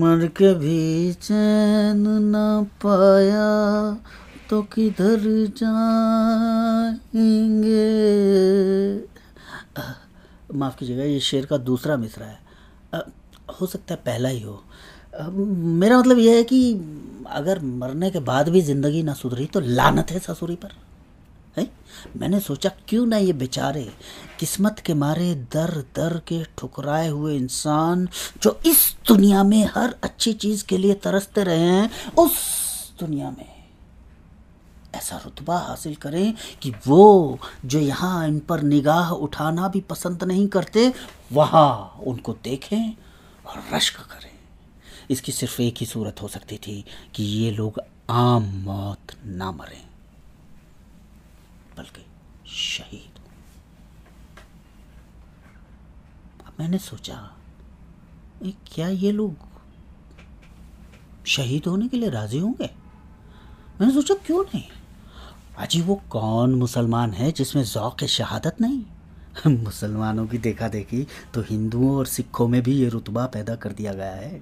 मर 0.00 0.26
के 0.36 0.52
भी 0.54 1.12
चैन 1.14 2.04
न 2.06 2.64
पाया 2.84 3.48
तो 4.50 4.62
किधर 4.74 5.20
जाएँगे? 5.56 6.26
माफ़ 10.54 10.76
कीजिएगा 10.78 11.04
ये 11.04 11.20
शेर 11.20 11.46
का 11.46 11.56
दूसरा 11.58 11.96
मिसरा 11.96 12.26
है। 12.26 12.38
आ, 12.94 12.98
हो 13.60 13.66
सकता 13.66 13.94
है 13.94 14.00
पहला 14.06 14.28
ही 14.28 14.40
हो। 14.42 14.62
आ, 15.20 15.28
मेरा 15.28 15.98
मतलब 15.98 16.18
यह 16.18 16.36
है 16.36 16.44
कि 16.44 16.60
अगर 17.30 17.58
मरने 17.62 18.10
के 18.10 18.20
बाद 18.28 18.48
भी 18.48 18.60
ज़िंदगी 18.62 19.02
ना 19.02 19.12
सुधरी 19.14 19.46
तो 19.46 19.60
लानत 19.60 20.10
है 20.10 20.18
ससुरी 20.18 20.54
पर। 20.56 20.72
है? 21.58 21.70
मैंने 22.16 22.40
सोचा, 22.40 22.70
क्यों 22.88 23.06
ना 23.06 23.16
ये 23.16 23.32
बेचारे 23.32 23.82
किस्मत 24.40 24.78
के 24.78 24.94
मारे 24.94 25.34
दर 25.52 25.70
दर 25.96 26.18
के 26.18 26.42
ठुकराए 26.58 27.08
हुए 27.08 27.36
इंसान 27.36 28.08
जो 28.42 28.58
इस 28.66 28.96
दुनिया 29.08 29.42
में 29.44 29.64
हर 29.66 29.94
अच्छी 30.02 30.32
चीज़ 30.32 30.64
के 30.64 30.78
लिए 30.78 30.94
तरसते 30.94 31.44
रहे 31.44 31.58
हैं, 31.58 31.90
उस 32.14 32.32
दुनिया 33.00 33.30
में 33.30 33.46
ऐसा 34.94 35.16
रुतबा 35.16 35.58
हासिल 35.58 35.94
करें 35.94 36.34
कि 36.62 36.72
वो 36.86 37.38
जो 37.64 37.78
यहाँ 37.78 38.26
इन 38.28 38.38
पर 38.38 38.62
निगाह 38.62 39.10
उठाना 39.10 39.68
भी 39.68 39.80
पसंद 39.80 40.24
नहीं 40.24 40.46
करते, 40.48 40.92
वहाँ 41.32 42.00
उनको 42.06 42.32
देखें 42.44 42.92
और 43.46 43.62
रश्क 43.74 44.00
करें। 44.00 44.30
इसकी 45.10 45.32
सिर्फ़ 45.32 45.60
एक 45.62 45.74
ही 45.80 45.86
सूरत 45.86 46.22
हो 46.22 46.28
सकती 46.28 46.56
थी 46.56 46.84
कि 47.14 47.24
ये 47.24 47.50
लोग 47.50 47.80
आम 48.10 48.44
मौत 48.64 49.14
ना 49.26 49.50
मरें। 49.52 49.87
बल्कि 51.78 52.06
शहीद। 52.50 53.20
अब 56.46 56.52
मैंने 56.60 56.78
सोचा 56.78 57.34
क्या 58.44 58.88
ये 58.88 59.12
लोग 59.12 59.36
शहीद 61.26 61.66
होने 61.66 61.88
के 61.88 61.96
लिए 61.96 62.10
राज़ी 62.10 62.38
होंगे? 62.38 62.70
मैंने 63.80 63.92
सोचा, 63.92 64.14
क्यों 64.14 64.44
नहीं? 64.44 64.64
अजी 65.58 65.80
वो 65.82 66.02
कौन 66.10 66.54
मुसलमान 66.54 67.12
है 67.12 67.32
जिसमें 67.32 67.62
ज़ौक़ 67.62 68.04
शहादत 68.04 68.56
नहीं? 68.60 68.84
मुसलमानों 69.64 70.26
की 70.26 70.38
देखा 70.38 70.68
देखी 70.68 71.06
तो 71.34 71.40
हिंदुओं 71.40 71.96
और 71.96 72.06
सिखों 72.06 72.48
में 72.48 72.62
भी 72.62 72.72
ये 72.72 72.88
रुतबा 72.88 73.26
पैदा 73.26 73.56
कर 73.56 73.72
दिया 73.72 73.92
गया 73.92 74.14
है। 74.14 74.40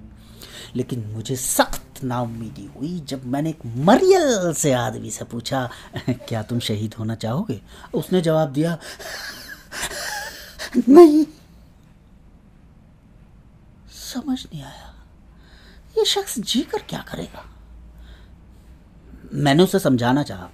लेकिन 0.75 1.05
मुझे 1.05 1.35
सख्त 1.35 1.86
नाउमीदी 2.03 2.65
हुई 2.75 2.99
जब 3.07 3.25
मैंने 3.25 3.49
एक 3.49 3.65
मरियल 3.65 4.53
से 4.53 4.71
आदमी 4.73 5.11
से 5.11 5.25
पूछा, 5.25 5.69
क्या 6.09 6.41
तुम 6.43 6.59
शहीद 6.59 6.93
होना 6.93 7.15
चाहोगे? 7.15 7.59
उसने 7.93 8.21
जवाब 8.21 8.51
दिया, 8.53 8.77
नहीं। 10.89 11.25
समझ 13.91 14.39
नहीं 14.43 14.61
आया, 14.63 14.93
ये 15.97 16.05
शख्स 16.05 16.39
जीकर 16.41 16.81
क्या 16.89 17.03
करेगा? 17.09 17.45
मैंने 19.33 19.63
उसे 19.63 19.79
समझाना 19.79 20.23
चाहा, 20.23 20.49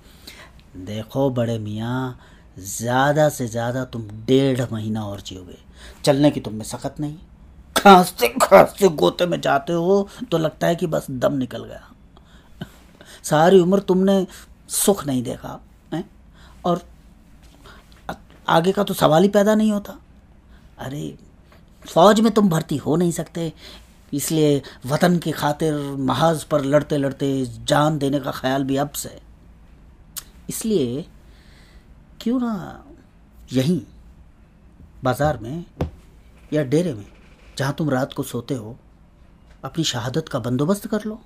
देखो 0.78 1.30
बड़े 1.32 1.58
मियाँ, 1.60 2.20
ज़्यादा 2.60 3.28
से 3.30 3.48
ज़्यादा 3.48 3.84
तुम 3.86 4.08
डेढ़ 4.26 4.62
महीना 4.72 5.06
और 5.06 5.22
जियोगे, 5.22 5.58
चलने 6.06 6.32
की 6.32 6.40
तुम 6.40 6.54
में 6.54 6.66
सख्त 6.66 7.00
नहीं। 7.00 7.18
खांसते 7.76 8.28
खांसते 8.42 8.88
गोते 8.90 9.26
में 9.26 9.40
जाते 9.42 9.74
हो 9.76 10.08
तो 10.32 10.38
लगता 10.38 10.68
है 10.68 10.76
कि 10.76 10.88
बस 10.88 11.08
दम 11.12 11.34
निकल 11.36 11.64
गया। 11.64 11.90
सारी 13.24 13.60
उम्र 13.60 13.80
तुमने 13.82 14.26
सुख 14.72 15.06
नहीं 15.08 15.24
देखा, 15.24 15.60
है? 15.94 16.04
और 16.66 16.82
आगे 18.48 18.72
का 18.72 18.84
तो 18.84 18.94
सवाल 18.94 19.24
ही 19.24 19.30
पैदा 19.30 19.56
नहीं 19.56 19.72
होता। 19.72 19.98
अरे, 20.80 21.16
फौज 21.86 22.20
में 22.20 22.32
तुम 22.34 22.50
भर्ती 22.50 22.78
हो 22.78 22.96
नहीं 22.96 23.12
सकते, 23.12 23.52
इसलिए 24.14 24.62
वतन 24.86 25.18
की 25.18 25.32
खातिर 25.34 25.74
महाज 26.02 26.44
पर 26.44 26.66
लड़ते 26.66 26.98
लड़ते 26.98 27.30
जान 27.68 27.98
देने 27.98 28.20
का 28.20 28.32
ख्याल 28.32 28.64
भी 28.64 28.78
अब 28.78 28.92
से। 28.94 29.20
इसलिए 30.50 31.06
क्यों 32.22 32.40
ना 32.40 32.84
यहीं, 33.54 33.82
बाज़ार 35.04 35.38
में 35.38 35.66
या 36.54 36.64
डेरे 36.64 36.94
में 36.94 37.06
जहाँ 37.58 37.74
तुम 37.74 37.90
रात 37.90 38.14
को 38.14 38.24
सोते 38.24 38.54
हो, 38.56 38.78
अपनी 39.64 39.84
शहादत 39.84 40.30
का 40.30 40.40
बंदोबस्त 40.40 40.88
कर 40.88 41.04
लो। 41.06 41.20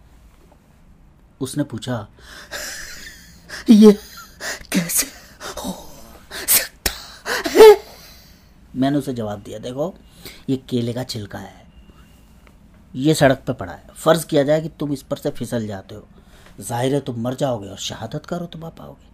उसने 1.42 1.64
पूछा, 1.64 2.08
ये 3.70 3.92
कैसे 4.72 5.08
हो 5.58 5.74
सकता 6.48 6.92
है? 7.50 7.78
मैंने 8.76 8.98
उसे 8.98 9.14
जवाब 9.14 9.42
दिया, 9.42 9.60
देखो, 9.60 9.94
ये 10.50 10.58
केले 10.70 10.94
का 10.94 11.04
छिलका 11.04 11.40
है। 11.40 11.66
ये 12.94 13.14
सड़क 13.14 13.44
पे 13.48 13.54
पड़ा 13.54 13.74
है। 13.74 13.88
फ़र्ज़ 13.96 14.26
किया 14.26 14.44
जाए 14.44 14.62
कि 14.62 14.70
तुम 14.70 14.94
इस 14.94 15.02
पर 15.02 15.18
से 15.18 15.32
फिसल 15.32 15.68
जाते 15.68 15.96
हो। 15.96 16.08
ज़ाहिर 16.60 16.94
है 16.94 17.00
तुम 17.00 17.22
मर 17.22 17.36
जाओगे 17.36 17.68
और 17.70 17.78
शहादत 17.78 18.26
का 18.26 18.38
रुतबा 18.38 18.70
पाओगे। 18.70 19.06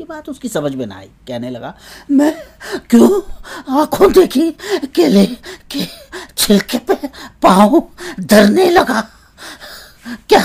ये 0.00 0.06
बात 0.08 0.28
उसकी 0.28 0.48
समझ 0.48 0.74
में 0.74 0.86
ना 0.86 0.96
आई, 0.96 1.08
कहने 1.28 1.50
लगा, 1.50 1.74
मैं 2.10 2.32
क्यों 2.90 3.08
आँखों 3.80 4.10
देखी, 4.12 4.50
केले 4.94 5.24
के 5.70 5.84
छिलके 6.36 6.78
पे 6.78 6.94
पाँव 7.42 7.82
डरने 8.20 8.68
लगा? 8.70 9.00
क्या 10.28 10.44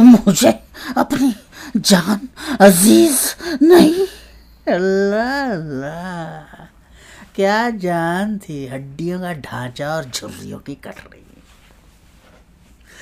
मुझे 0.00 0.52
अपनी 0.96 1.34
जान 1.76 2.28
अज़ीज़ 2.60 3.20
नहीं? 3.64 4.06
अल्लाह 4.74 6.64
क्या 7.34 7.70
जान 7.82 8.38
थी? 8.38 8.66
हड्डियों 8.68 9.20
का 9.20 9.32
ढांचा 9.42 9.94
और 9.94 10.04
झुर्रियों 10.04 10.58
की 10.58 10.74
कट 10.74 10.98
रही 11.12 11.23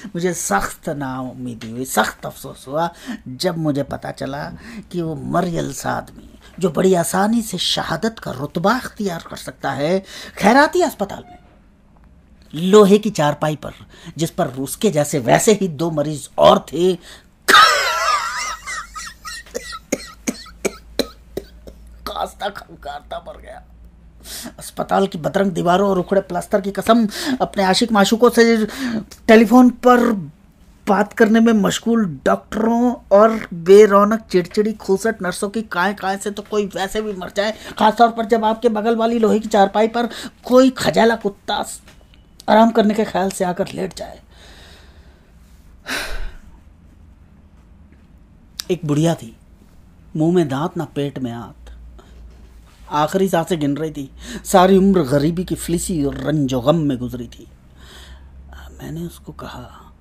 मुझे 0.07 0.33
सख्त 0.35 0.89
नाउमीदी 0.89 1.71
हुई 1.71 1.85
सख्त 1.85 2.27
अफसोस 2.27 2.65
हुआ 2.69 2.89
जब 3.29 3.59
मुझे 3.59 3.83
पता 3.83 4.11
चला 4.11 4.45
कि 4.93 5.03
वो 5.03 5.15
मरियल 5.15 5.73
सा 5.73 5.91
आदमी 5.91 6.29
जो 6.61 6.71
बड़ी 6.71 6.95
आसानी 6.95 7.43
से 7.43 7.59
शहादत 7.59 8.19
का 8.19 8.31
रुतबा 8.31 8.75
अख्तियार 8.75 9.25
कर 9.29 9.37
सकता 9.37 9.71
है, 9.73 9.99
खैराती 10.39 10.83
अस्पताल 10.83 11.25
में। 11.31 11.39
लोहे 12.55 12.99
की 12.99 13.11
चारपाई 13.11 13.57
पर, 13.57 13.73
जिस 14.19 14.31
पर 14.31 14.51
रूस 14.51 14.77
के 14.77 14.91
जैसे 14.91 15.19
वैसे 15.19 15.53
ही 15.53 15.69
दो 15.69 15.91
मरीज़ 15.91 16.29
और 16.39 16.59
थे, 16.73 16.95
कास्ता 22.07 22.49
खंकारता 22.49 23.19
मर 23.19 23.41
गया। 23.41 23.63
अस्पताल 24.59 25.07
की 25.07 25.19
बदरंग 25.19 25.53
दीवारों 25.53 25.89
और 25.91 25.99
उखड़े 25.99 26.21
प्लास्टर 26.21 26.61
की 26.61 26.71
कसम 26.71 27.07
अपने 27.41 27.65
आशिक 27.65 27.93
माशुकों 27.93 28.31
से 28.31 28.45
टेलीफोन 29.29 29.71
पर 29.87 30.11
बात 30.87 31.13
करने 31.13 31.41
में 31.41 31.53
मशगूल 31.53 32.05
डॉक्टरों 32.25 32.95
और 33.13 33.39
बेरौनक 33.55 34.21
चिड़चिड़ी 34.31 34.73
खूसट 34.73 35.23
नर्सों 35.23 35.49
की 35.49 35.63
काय 35.73 35.95
काय 35.95 36.17
से 36.17 36.31
तो 36.31 36.43
कोई 36.43 36.67
वैसे 36.67 37.03
भी 37.03 37.13
मर 37.13 37.31
जाए। 37.37 37.53
खासतौर 37.79 38.09
पर 38.09 38.27
जब 38.27 38.45
आपके 38.45 38.69
बगल 38.69 38.97
वाली 38.97 39.19
लोहे 39.19 39.39
की 39.41 39.49
चारपाई 39.49 39.89
पर 39.89 40.09
कोई 40.45 40.71
खजाला 40.71 41.17
कुत्ता 41.17 41.65
आराम 42.49 42.71
करने 42.71 42.95
के 42.95 43.05
ख्याल 43.05 43.31
से 43.31 43.45
आकर 43.45 43.69
लेट 43.75 43.95
जाए। 43.97 44.21
एक 48.71 48.81
बुढ़िया 48.85 49.15
थी। 49.15 49.37
मुँह 50.17 50.35
में 50.35 50.49
दांत, 50.49 50.77
ना 50.77 50.85
पेट 50.85 51.19
में 51.19 51.33
आत 51.33 51.62
आखिरी 52.93 53.29
साँसें 53.29 53.61
गिन 53.61 53.77
रही 53.77 53.91
थी। 53.91 54.11
सारी 54.45 54.77
उम्र 54.77 55.03
गरीबी 55.03 55.45
की 55.45 55.55
फिलिसी 55.55 56.05
और 56.05 56.15
रंजो 56.15 56.61
गम 56.61 56.77
में 56.77 56.99
गुजरी 56.99 57.27
थी। 57.27 57.49
मैंने 58.83 59.07
उसको 59.07 59.33
कहा, 59.33 59.93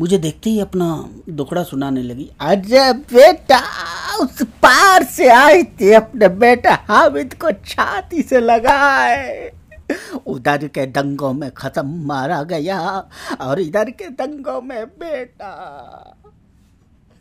मुझे 0.00 0.18
देखते 0.18 0.50
ही 0.50 0.60
अपना 0.60 1.10
दुखड़ा 1.28 1.62
सुनाने 1.62 2.02
लगी 2.02 2.30
अजय 2.40 2.92
बेटा, 2.92 3.60
उस 4.16 4.42
पार 4.42 5.04
से 5.04 5.28
आई 5.28 5.62
थी, 5.62 5.92
अपने 5.92 6.28
बेटा 6.28 6.84
हामिद 6.88 7.34
को 7.34 7.52
छाती 7.52 8.22
से 8.22 8.40
लगाए। 8.40 9.52
उधर 10.26 10.68
के 10.68 10.86
दंगों 10.86 11.32
में 11.32 11.50
खत्म 11.50 12.06
मारा 12.06 12.42
गया 12.42 13.08
और 13.40 13.60
इधर 13.60 13.90
के 13.90 14.08
दंगों 14.08 14.62
में 14.62 14.86
बेटा। 14.86 16.16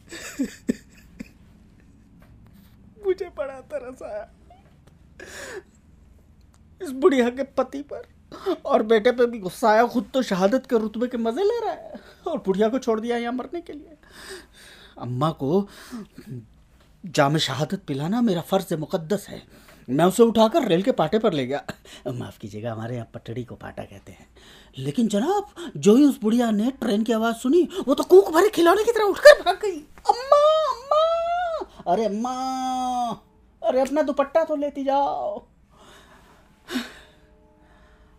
मुझे 3.06 3.32
बड़ा 3.38 3.62
तरस 3.74 4.04
आया। 4.04 4.30
इस 6.82 6.92
बुढ़िया 6.92 7.30
के 7.30 7.44
पति 7.44 7.82
पर। 7.82 8.16
और 8.66 8.84
बेटे 8.84 9.12
पे 9.12 9.26
भी 9.26 9.40
गुस्सा 9.40 9.70
आया, 9.70 9.88
खुद 9.88 10.10
तो 10.14 10.22
शहादत 10.22 10.66
के 10.70 10.78
रुतबे 10.78 11.08
के 11.08 11.18
मज़े 11.18 11.44
ले 11.44 11.60
रहा 11.62 11.74
है। 11.74 11.94
और 12.28 12.38
बुढ़िया 12.38 12.70
को 12.70 12.80
छोड़ 12.80 13.00
दिया 13.00 13.18
यहाँ 13.18 13.34
मरने 13.34 13.62
के 13.62 13.74
लिए। 13.74 13.98
अम्मा 14.98 15.32
को 15.32 15.68
जाम 17.06 17.38
शहादत 17.38 17.82
पिलाना 17.88 18.22
मेरा 18.22 18.42
फ़र्ज़ 18.42 18.76
मुकद्दस 18.76 19.28
है। 19.30 19.44
मैं 19.90 20.06
उसे 20.06 20.24
उठाकर 20.24 20.68
रेल 20.68 20.82
के 20.82 20.92
पाटे 20.92 21.20
पर 21.20 21.34
ले 21.34 21.48
गया। 21.48 21.64
माफ़ 22.08 22.40
कीजिएगा, 22.40 22.72
हमारे 22.72 22.96
यहाँ 22.96 23.08
पटड़ी 23.14 23.44
को 23.44 23.56
पाटा 23.56 23.84
कहते 23.84 24.12
हैं। 24.12 24.28
लेकिन 24.78 25.08
जनाब, 25.08 25.72
जो 25.78 25.96
ही 25.96 26.06
उस 26.06 26.22
बुढ़िया 26.22 26.52
ने 26.52 26.72
ट्रेन 26.72 27.04
की 27.04 27.14
आवाज़ 27.14 27.36
सुनी, 27.36 27.70
वो 27.88 27.94
तो 27.94 28.04
कूक 28.04 28.30
भरे 28.30 28.50
खिलौने 28.50 28.84
की 28.84 28.92
तरह 28.92 29.04
उठकर 29.04 29.44
भाग 29.44 29.56
गई। 29.56 29.80
अम्मा 30.10 30.72
अम्मा! 30.72 31.04
अरे 31.94 32.06
अम्मा! 32.06 33.25
अरे 33.66 33.82
अपना 33.82 34.02
दुपट्टा 34.02 34.44
तो 34.44 34.56
लेती 34.56 34.84
जाओ। 34.84 35.46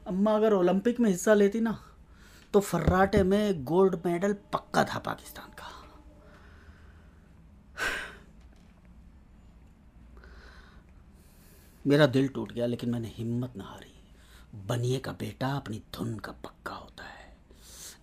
अम्मा 0.06 0.34
अगर 0.34 0.52
ओलंपिक 0.52 1.00
में 1.00 1.10
हिस्सा 1.10 1.34
लेती 1.34 1.60
ना 1.60 1.78
तो 2.54 2.60
फर्राटे 2.60 3.22
में 3.22 3.64
गोल्ड 3.64 3.96
मेडल 4.06 4.32
पक्का 4.52 4.84
था 4.84 4.98
पाकिस्तान 4.98 5.50
का। 5.50 5.64
मेरा 11.84 12.06
दिल 12.06 12.28
टूट 12.28 12.52
गया, 12.52 12.66
लेकिन 12.66 12.90
मैंने 12.90 13.08
हिम्मत 13.08 13.52
न 13.56 13.60
हारी। 13.60 13.92
बनिए 14.66 14.98
का 14.98 15.12
बेटा, 15.12 15.48
अपनी 15.48 15.82
धुन 15.94 16.16
का 16.18 16.32
पक्का 16.44 16.74
होता 16.74 17.04
है। 17.04 17.36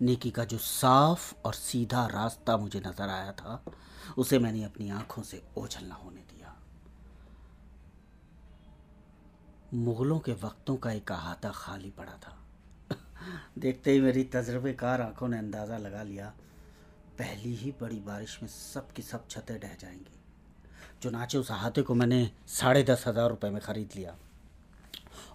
नेकी 0.02 0.30
का 0.30 0.44
जो 0.44 0.58
साफ़ 0.58 1.34
और 1.44 1.54
सीधा 1.54 2.06
रास्ता 2.06 2.56
मुझे 2.56 2.80
नज़र 2.80 3.08
आया 3.08 3.32
था, 3.32 3.64
उसे 4.18 4.38
मैंने 4.38 4.64
अपनी 4.64 4.90
आँखों 4.90 5.22
से 5.22 5.42
ओझल 5.58 5.90
होने 5.92 6.20
दिया 6.22 6.54
मुगलों 9.74 10.18
के 10.18 10.32
वक्तों 10.32 10.76
का 10.76 10.92
एक 10.92 11.12
अहाता 11.12 11.52
खाली 11.54 11.90
पड़ा 11.90 12.12
था। 12.12 12.38
देखते 13.58 13.90
ही 13.90 14.00
मेरी 14.00 14.24
तजर्बेकार 14.24 15.00
आँखों 15.00 15.28
ने 15.28 15.38
अंदाज़ा 15.38 15.78
लगा 15.78 16.02
लिया, 16.02 16.34
पहली 17.18 17.54
ही 17.54 17.74
बड़ी 17.80 18.00
बारिश 18.00 18.38
में 18.42 18.48
सब 18.48 18.92
की 18.92 19.02
सब 19.02 19.28
छतें 19.28 19.60
ढह 19.60 19.76
जाएँगी। 19.80 20.20
चुनाचे 21.02 21.38
उस 21.38 21.50
अहाते 21.50 21.82
को 21.82 21.94
मैंने 21.94 22.30
साढ़े 22.48 22.82
दस 22.82 23.04
हज़ार 23.06 23.30
रुपये 23.30 23.50
में 23.50 23.62
ख़रीद 23.62 23.88
लिया 23.96 24.16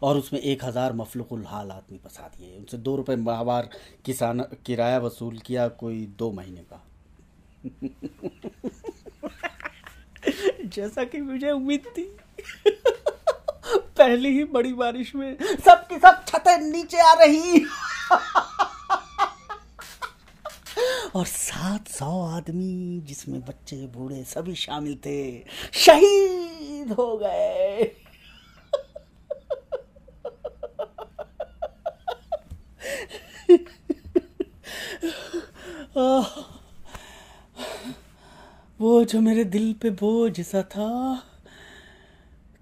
और 0.03 0.17
उसमें 0.17 0.39
एक 0.39 0.63
हज़ार 0.63 0.93
मफलुकुल 0.93 1.45
हाल 1.45 1.71
आदमी 1.71 1.97
फंसा 1.97 2.27
दिए। 2.27 2.57
उनसे 2.57 2.77
दो 2.77 2.95
रुपये 2.95 3.15
माहवार 3.15 3.69
किसान 4.05 4.45
किराया 4.65 4.99
वसूल 4.99 5.37
किया 5.37 5.67
कोई 5.67 6.15
दो 6.19 6.31
महीने 6.31 6.63
का। 6.63 6.85
जैसा 10.65 11.03
कि 11.03 11.21
मुझे 11.21 11.51
उम्मीद 11.51 11.83
थी। 11.97 12.17
पहली 13.77 14.29
ही 14.29 14.43
बड़ी 14.43 14.73
बारिश 14.73 15.13
में 15.15 15.37
सबकी 15.65 15.97
सब 15.99 16.23
छतें 16.27 16.57
नीचे 16.61 16.99
आ 16.99 17.13
रही। 17.13 17.65
और 21.15 21.25
सात 21.25 21.87
सौ 21.87 22.11
आदमी, 22.27 23.01
जिसमें 23.05 23.39
बच्चे, 23.41 23.75
बूढ़े 23.87 24.23
सभी 24.23 24.55
शामिल 24.55 24.95
थे, 25.05 25.19
शहीद 25.73 26.91
हो 26.91 27.17
गए। 27.17 27.91
वो 38.79 39.03
जो 39.03 39.19
मेरे 39.21 39.43
दिल 39.43 39.73
पे 39.73 39.89
बोझ 39.89 40.41
सा 40.41 40.61
था 40.63 40.89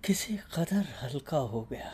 किसी 0.08 0.36
कदर 0.56 0.86
हल्का 1.02 1.38
हो 1.52 1.62
गया। 1.72 1.92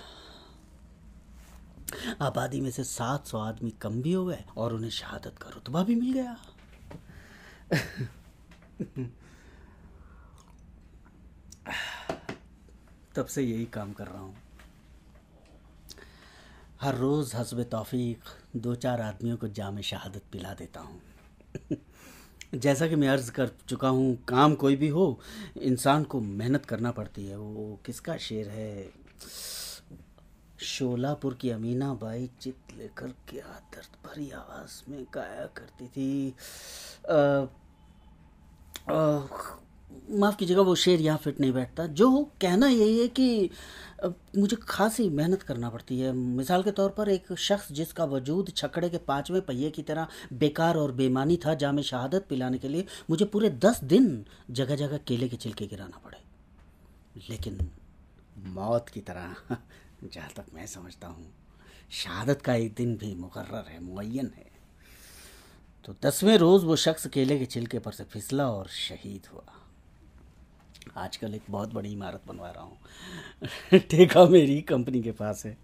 आबादी 2.21 2.59
में 2.61 2.69
से 2.71 2.83
सात 2.83 3.27
सौ 3.27 3.37
आदमी 3.39 3.69
कम 3.81 4.01
भी 4.01 4.11
हो 4.13 4.25
गए 4.25 4.43
और 4.57 4.73
उन्हें 4.73 4.89
शहादत 4.89 5.37
का 5.41 5.49
रुतबा 5.49 5.83
भी 5.83 5.95
मिल 5.95 6.13
गया। 6.13 6.35
तब 13.15 13.25
से 13.25 13.41
यही 13.41 13.65
काम 13.73 13.93
कर 13.93 14.07
रहा 14.07 14.21
हूँ। 14.21 14.35
हर 16.81 16.95
रोज़ 16.95 17.35
हसब 17.35 17.63
तौफीक 17.71 18.19
दो 18.55 18.75
चार 18.75 19.01
आदमियों 19.01 19.37
को 19.37 19.47
जाम 19.47 19.81
शहादत 19.81 20.23
पिला 20.31 20.53
देता 20.53 20.79
हूँ। 20.79 21.01
जैसा 22.53 22.87
कि 22.87 22.95
मैं 22.95 23.09
अर्ज़ 23.09 23.31
कर 23.31 23.51
चुका 23.67 23.87
हूँ, 23.87 24.15
काम 24.23 24.55
कोई 24.55 24.75
भी 24.75 24.87
हो, 24.87 25.19
इंसान 25.61 26.03
को 26.03 26.19
मेहनत 26.19 26.65
करना 26.65 26.91
पड़ती 26.91 27.25
है। 27.25 27.37
वो 27.37 27.79
किसका 27.85 28.17
शेर 28.17 28.47
है? 28.47 28.89
शोलापुर 30.59 31.33
की 31.33 31.49
अमीना 31.49 31.93
बाई 31.93 32.29
चित 32.41 32.55
लेकर 32.77 33.07
क्या 33.07 33.61
दर्द 33.73 34.07
भरी 34.07 34.31
आवाज़ 34.31 34.91
में 34.91 35.05
गाया 35.13 35.45
करती 35.45 35.87
थी। 35.87 36.35
माफ़ 40.11 40.35
कीजिएगा, 40.37 40.61
वो 40.61 40.75
शेर 40.75 41.01
यहाँ 41.01 41.17
फिट 41.17 41.39
नहीं 41.39 41.51
बैठता। 41.53 41.85
जो 41.87 42.23
कहना 42.41 42.67
यही 42.67 42.99
है 42.99 43.07
कि 43.09 43.49
मुझे 44.37 44.57
खासी 44.61 45.07
मेहनत 45.09 45.41
करना 45.41 45.69
पड़ती 45.69 45.99
है। 45.99 46.11
मिसाल 46.13 46.63
के 46.63 46.71
तौर 46.71 46.89
पर 46.89 47.09
एक 47.09 47.33
शख्स 47.39 47.71
जिसका 47.71 48.05
वजूद 48.05 48.51
छकड़े 48.57 48.89
के 48.89 48.97
पाँचवें 48.99 49.41
पहिए 49.41 49.69
की 49.71 49.81
तरह 49.81 50.07
बेकार 50.33 50.77
और 50.77 50.91
बेमानी 50.91 51.37
था 51.45 51.53
जहाँ 51.53 51.73
में 51.73 51.83
शहादत 51.83 52.25
पिलाने 52.29 52.57
के 52.57 52.67
लिए, 52.67 52.85
मुझे 53.09 53.25
पूरे 53.25 53.49
दस 53.49 53.83
दिन 53.83 54.25
जगह 54.51 54.75
जगह 54.75 54.97
केले 54.97 55.29
के 55.29 55.37
छिलके 55.37 55.67
गिराना 55.67 56.01
पड़े। 56.05 56.17
लेकिन 57.29 57.69
मौत 58.47 58.89
की 58.89 58.99
तरह, 59.01 59.35
जहाँ 60.03 60.29
तक 60.37 60.45
मैं 60.53 60.65
समझता 60.67 61.07
हूँ, 61.07 61.31
शहादत 61.93 62.41
का 62.41 62.53
एक 62.55 62.73
दिन 62.73 62.95
भी 62.97 63.13
मुकर्र 63.15 63.65
है 63.69 63.83
मुन 63.83 64.31
है। 64.37 64.51
तो 65.85 65.95
दसवें 66.03 66.37
रोज़ 66.37 66.65
वो 66.65 66.75
शख्स 66.75 67.07
केले 67.07 67.37
के 67.39 67.45
छिलके 67.45 67.79
पर 67.79 67.91
से 67.91 68.03
फिसला 68.03 68.49
और 68.51 68.67
शहीद 68.69 69.27
हुआ। 69.33 69.59
आजकल 70.97 71.35
एक 71.35 71.41
बहुत 71.49 71.73
बड़ी 71.73 71.91
इमारत 71.91 72.21
बनवा 72.27 72.49
रहा 72.51 72.63
हूँ। 72.63 72.77
ठेका 73.79 74.25
मेरी 74.25 74.61
कंपनी 74.61 75.01
के 75.01 75.11
पास 75.11 75.45
है। 75.45 75.57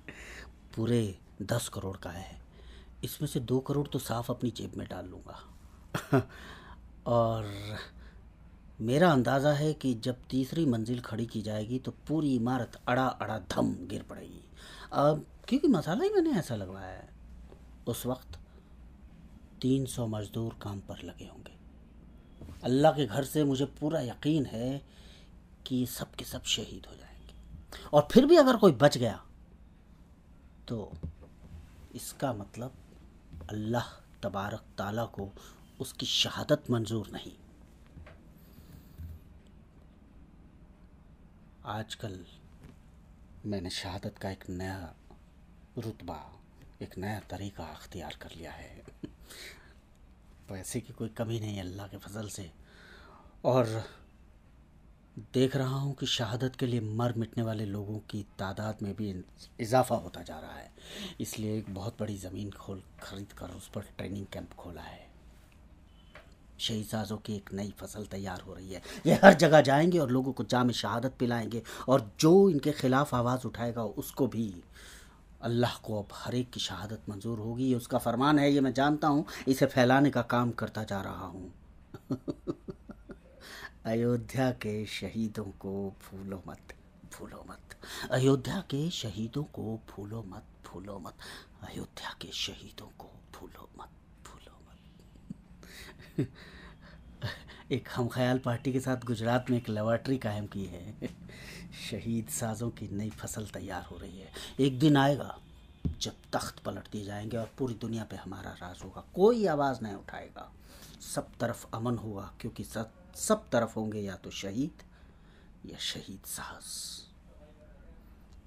पूरे 0.75 1.19
दस 1.41 1.67
करोड़ 1.67 1.97
का 1.97 2.09
है। 2.09 2.41
इसमें 3.03 3.27
से 3.29 3.39
दो 3.39 3.59
करोड़ 3.59 3.87
तो 3.87 3.99
साफ़ 3.99 4.31
अपनी 4.31 4.49
जेब 4.49 4.71
में 4.77 4.87
डाल 4.87 5.05
लूँगा। 5.05 5.39
और 7.07 7.47
मेरा 8.81 9.11
अंदाज़ा 9.11 9.51
है 9.53 9.73
कि 9.73 9.93
जब 9.93 10.15
तीसरी 10.29 10.65
मंजिल 10.65 10.99
खड़ी 10.99 11.25
की 11.25 11.41
जाएगी 11.41 11.79
तो 11.79 11.91
पूरी 11.91 12.35
इमारत 12.35 12.79
अड़ा 12.87 13.05
अड़ा 13.05 13.39
धम 13.39 13.75
गिर 13.81 14.01
पड़ेगी। 14.01 14.41
अब 14.93 15.25
क्योंकि 15.47 15.67
मसाला 15.67 16.03
ही 16.03 16.09
मैंने 16.09 16.31
ऐसा 16.39 16.55
लगवाया 16.55 16.87
है। 16.87 17.09
उस 17.87 18.05
वक्त 18.05 18.39
तीन 19.61 19.85
सौ 19.85 20.07
मज़दूर 20.07 20.57
काम 20.61 20.79
पर 20.79 21.01
लगे 21.03 21.25
होंगे। 21.25 21.57
अल्लाह 22.63 22.91
के 22.91 23.05
घर 23.05 23.23
से 23.23 23.43
मुझे 23.43 23.65
पूरा 23.65 24.01
यकीन 24.01 24.45
है 24.45 24.81
कि 25.67 25.75
ये 25.75 25.85
सब 25.85 26.15
के 26.15 26.25
सब 26.25 26.43
शहीद 26.43 26.85
हो 26.85 26.95
जाएँगे। 26.95 27.33
और 27.93 28.07
फिर 28.11 28.25
भी 28.25 28.35
अगर 28.35 28.57
कोई 28.57 28.71
बच 28.71 28.97
गया 28.97 29.25
तो 30.67 30.93
इसका 31.95 32.33
मतलब 32.33 32.73
अल्लाह 33.49 33.83
तबारक 34.23 34.59
ताला 34.77 35.05
को 35.05 35.31
उसकी 35.79 36.05
शहादत 36.05 36.63
मंजूर 36.69 37.09
नहीं। 37.09 37.31
आजकल 41.65 42.25
मैंने 43.45 43.69
शहादत 43.69 44.17
का 44.17 44.29
एक 44.29 44.49
नया 44.49 44.95
रुतबा, 45.77 46.39
एक 46.81 46.97
नया 46.97 47.19
तरीका 47.19 47.63
अख्तियार 47.63 48.17
कर 48.21 48.31
लिया 48.31 48.51
है। 48.51 48.83
पैसे 50.49 50.81
की 50.81 50.93
कोई 50.93 51.09
कमी 51.09 51.39
नहीं 51.39 51.59
अल्लाह 51.59 51.87
के 51.87 51.97
फजल 51.97 52.29
से। 52.29 52.51
और 53.45 53.83
देख 55.33 55.55
रहा 55.55 55.75
हूँ 55.75 55.93
कि 55.93 56.05
शहादत 56.05 56.55
के 56.55 56.65
लिए 56.65 56.79
मर 56.79 57.13
मिटने 57.17 57.43
वाले 57.43 57.65
लोगों 57.65 57.97
की 57.97 58.25
तादाद 58.39 58.77
में 58.81 58.95
भी 58.95 59.23
इजाफा 59.59 59.95
होता 59.95 60.21
जा 60.21 60.39
रहा 60.39 60.53
है। 60.53 60.71
इसलिए 61.21 61.57
एक 61.57 61.73
बहुत 61.73 61.97
बड़ी 61.99 62.17
ज़मीन 62.17 62.51
खोल 62.51 62.83
खरीद 63.03 63.31
कर 63.31 63.45
उस 63.45 63.69
पर 63.69 63.81
ट्रेनिंग 63.81 64.25
कैंप 64.25 64.53
खोला 64.53 64.81
है। 64.81 65.09
शहीद 66.59 66.85
साजों 66.85 67.17
की 67.17 67.35
एक 67.35 67.53
नई 67.53 67.73
फ़सल 67.79 68.05
तैयार 68.05 68.41
हो 68.41 68.53
रही 68.53 68.73
है। 68.73 68.81
ये 69.05 69.13
हर 69.13 69.33
जगह 69.33 69.61
जाएँगे 69.61 69.97
और 69.97 70.11
लोगों 70.11 70.33
को 70.33 70.43
जाम 70.43 70.71
शहादत 70.71 71.15
पिलाएँगे 71.19 71.63
और 71.89 72.11
जो 72.19 72.49
इनके 72.49 72.71
खिलाफ 72.71 73.15
आवाज़ 73.15 73.47
उठाएगा, 73.47 73.83
उसको 73.83 74.27
भी 74.27 74.63
अल्लाह 75.41 75.77
को 75.77 75.99
अब 75.99 76.07
हर 76.13 76.35
एक 76.35 76.51
की 76.51 76.59
शहादत 76.59 77.01
मंजूर 77.09 77.39
होगी। 77.39 77.65
ये 77.65 77.75
उसका 77.75 77.97
फरमान 77.97 78.39
है, 78.39 78.51
ये 78.51 78.61
मैं 78.61 78.73
जानता 78.73 79.07
हूँ। 79.07 79.25
इसे 79.47 79.65
फैलाने 79.65 80.09
का 80.09 80.21
काम 80.21 80.51
करता 80.51 80.83
जा 80.83 81.01
रहा 81.01 81.25
हूँ। 81.25 81.53
अयोध्या 83.85 84.51
के 84.51 84.85
शहीदों 84.85 85.43
को 85.43 85.89
भूलो 85.89 86.43
मत 86.47 86.75
भूलो 87.19 87.45
मत। 87.49 87.59
अयोध्या 88.11 88.61
के 88.61 88.89
शहीदों 88.89 89.43
को 89.43 89.61
भूलो 89.63 90.23
मत 90.23 90.43
भूलो 90.65 90.99
मत। 90.99 91.13
अयोध्या 91.61 92.09
के 92.21 92.27
शहीदों 92.27 92.85
को 92.85 93.05
भूलो 93.05 93.69
मत 93.79 93.89
भूलो 94.25 94.59
मत। 94.69 96.29
एक 97.71 97.89
हम 97.95 98.07
ख्याल 98.07 98.39
पार्टी 98.39 98.73
के 98.73 98.79
साथ 98.79 98.97
गुजरात 98.97 99.49
में 99.49 99.57
एक 99.57 99.69
लेबॉर्ट्री 99.69 100.17
कायम 100.17 100.47
की 100.47 100.65
है। 100.65 100.99
शहीद 101.89 102.27
साजों 102.27 102.69
की 102.69 102.87
नई 102.87 103.09
फ़सल 103.09 103.45
तैयार 103.45 103.83
हो 103.83 103.97
रही 103.97 104.19
है। 104.19 104.31
एक 104.59 104.79
दिन 104.79 104.97
आएगा 104.97 105.39
जब 106.01 106.13
तख्त 106.33 106.59
पलट 106.59 106.91
दिए 106.91 107.05
जाएँगे 107.05 107.37
और 107.37 107.51
पूरी 107.57 107.73
दुनिया 107.73 108.03
पे 108.03 108.15
हमारा 108.15 108.51
राज 108.51 108.81
होगा। 108.83 109.03
कोई 109.15 109.45
आवाज़ 109.45 109.81
नहीं 109.81 109.93
उठाएगा। 109.93 110.53
सब 111.15 111.31
तरफ़ 111.39 111.65
अमन 111.73 111.97
होगा 111.97 112.33
क्योंकि 112.41 112.63
सब 112.63 112.91
सब 113.19 113.49
तरफ़ 113.49 113.75
होंगे 113.75 113.99
या 113.99 114.15
तो 114.15 114.29
शहीद 114.31 114.83
या 115.65 115.77
शहीद 115.77 116.25
साहस। 116.25 116.69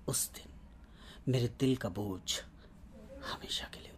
उस 0.09 0.31
दिन 0.31 1.33
मेरे 1.33 1.49
दिल 1.61 1.77
का 1.77 1.89
बोझ 1.89 2.41
हमेशा 3.25 3.67
के 3.67 3.81
लिए 3.81 3.92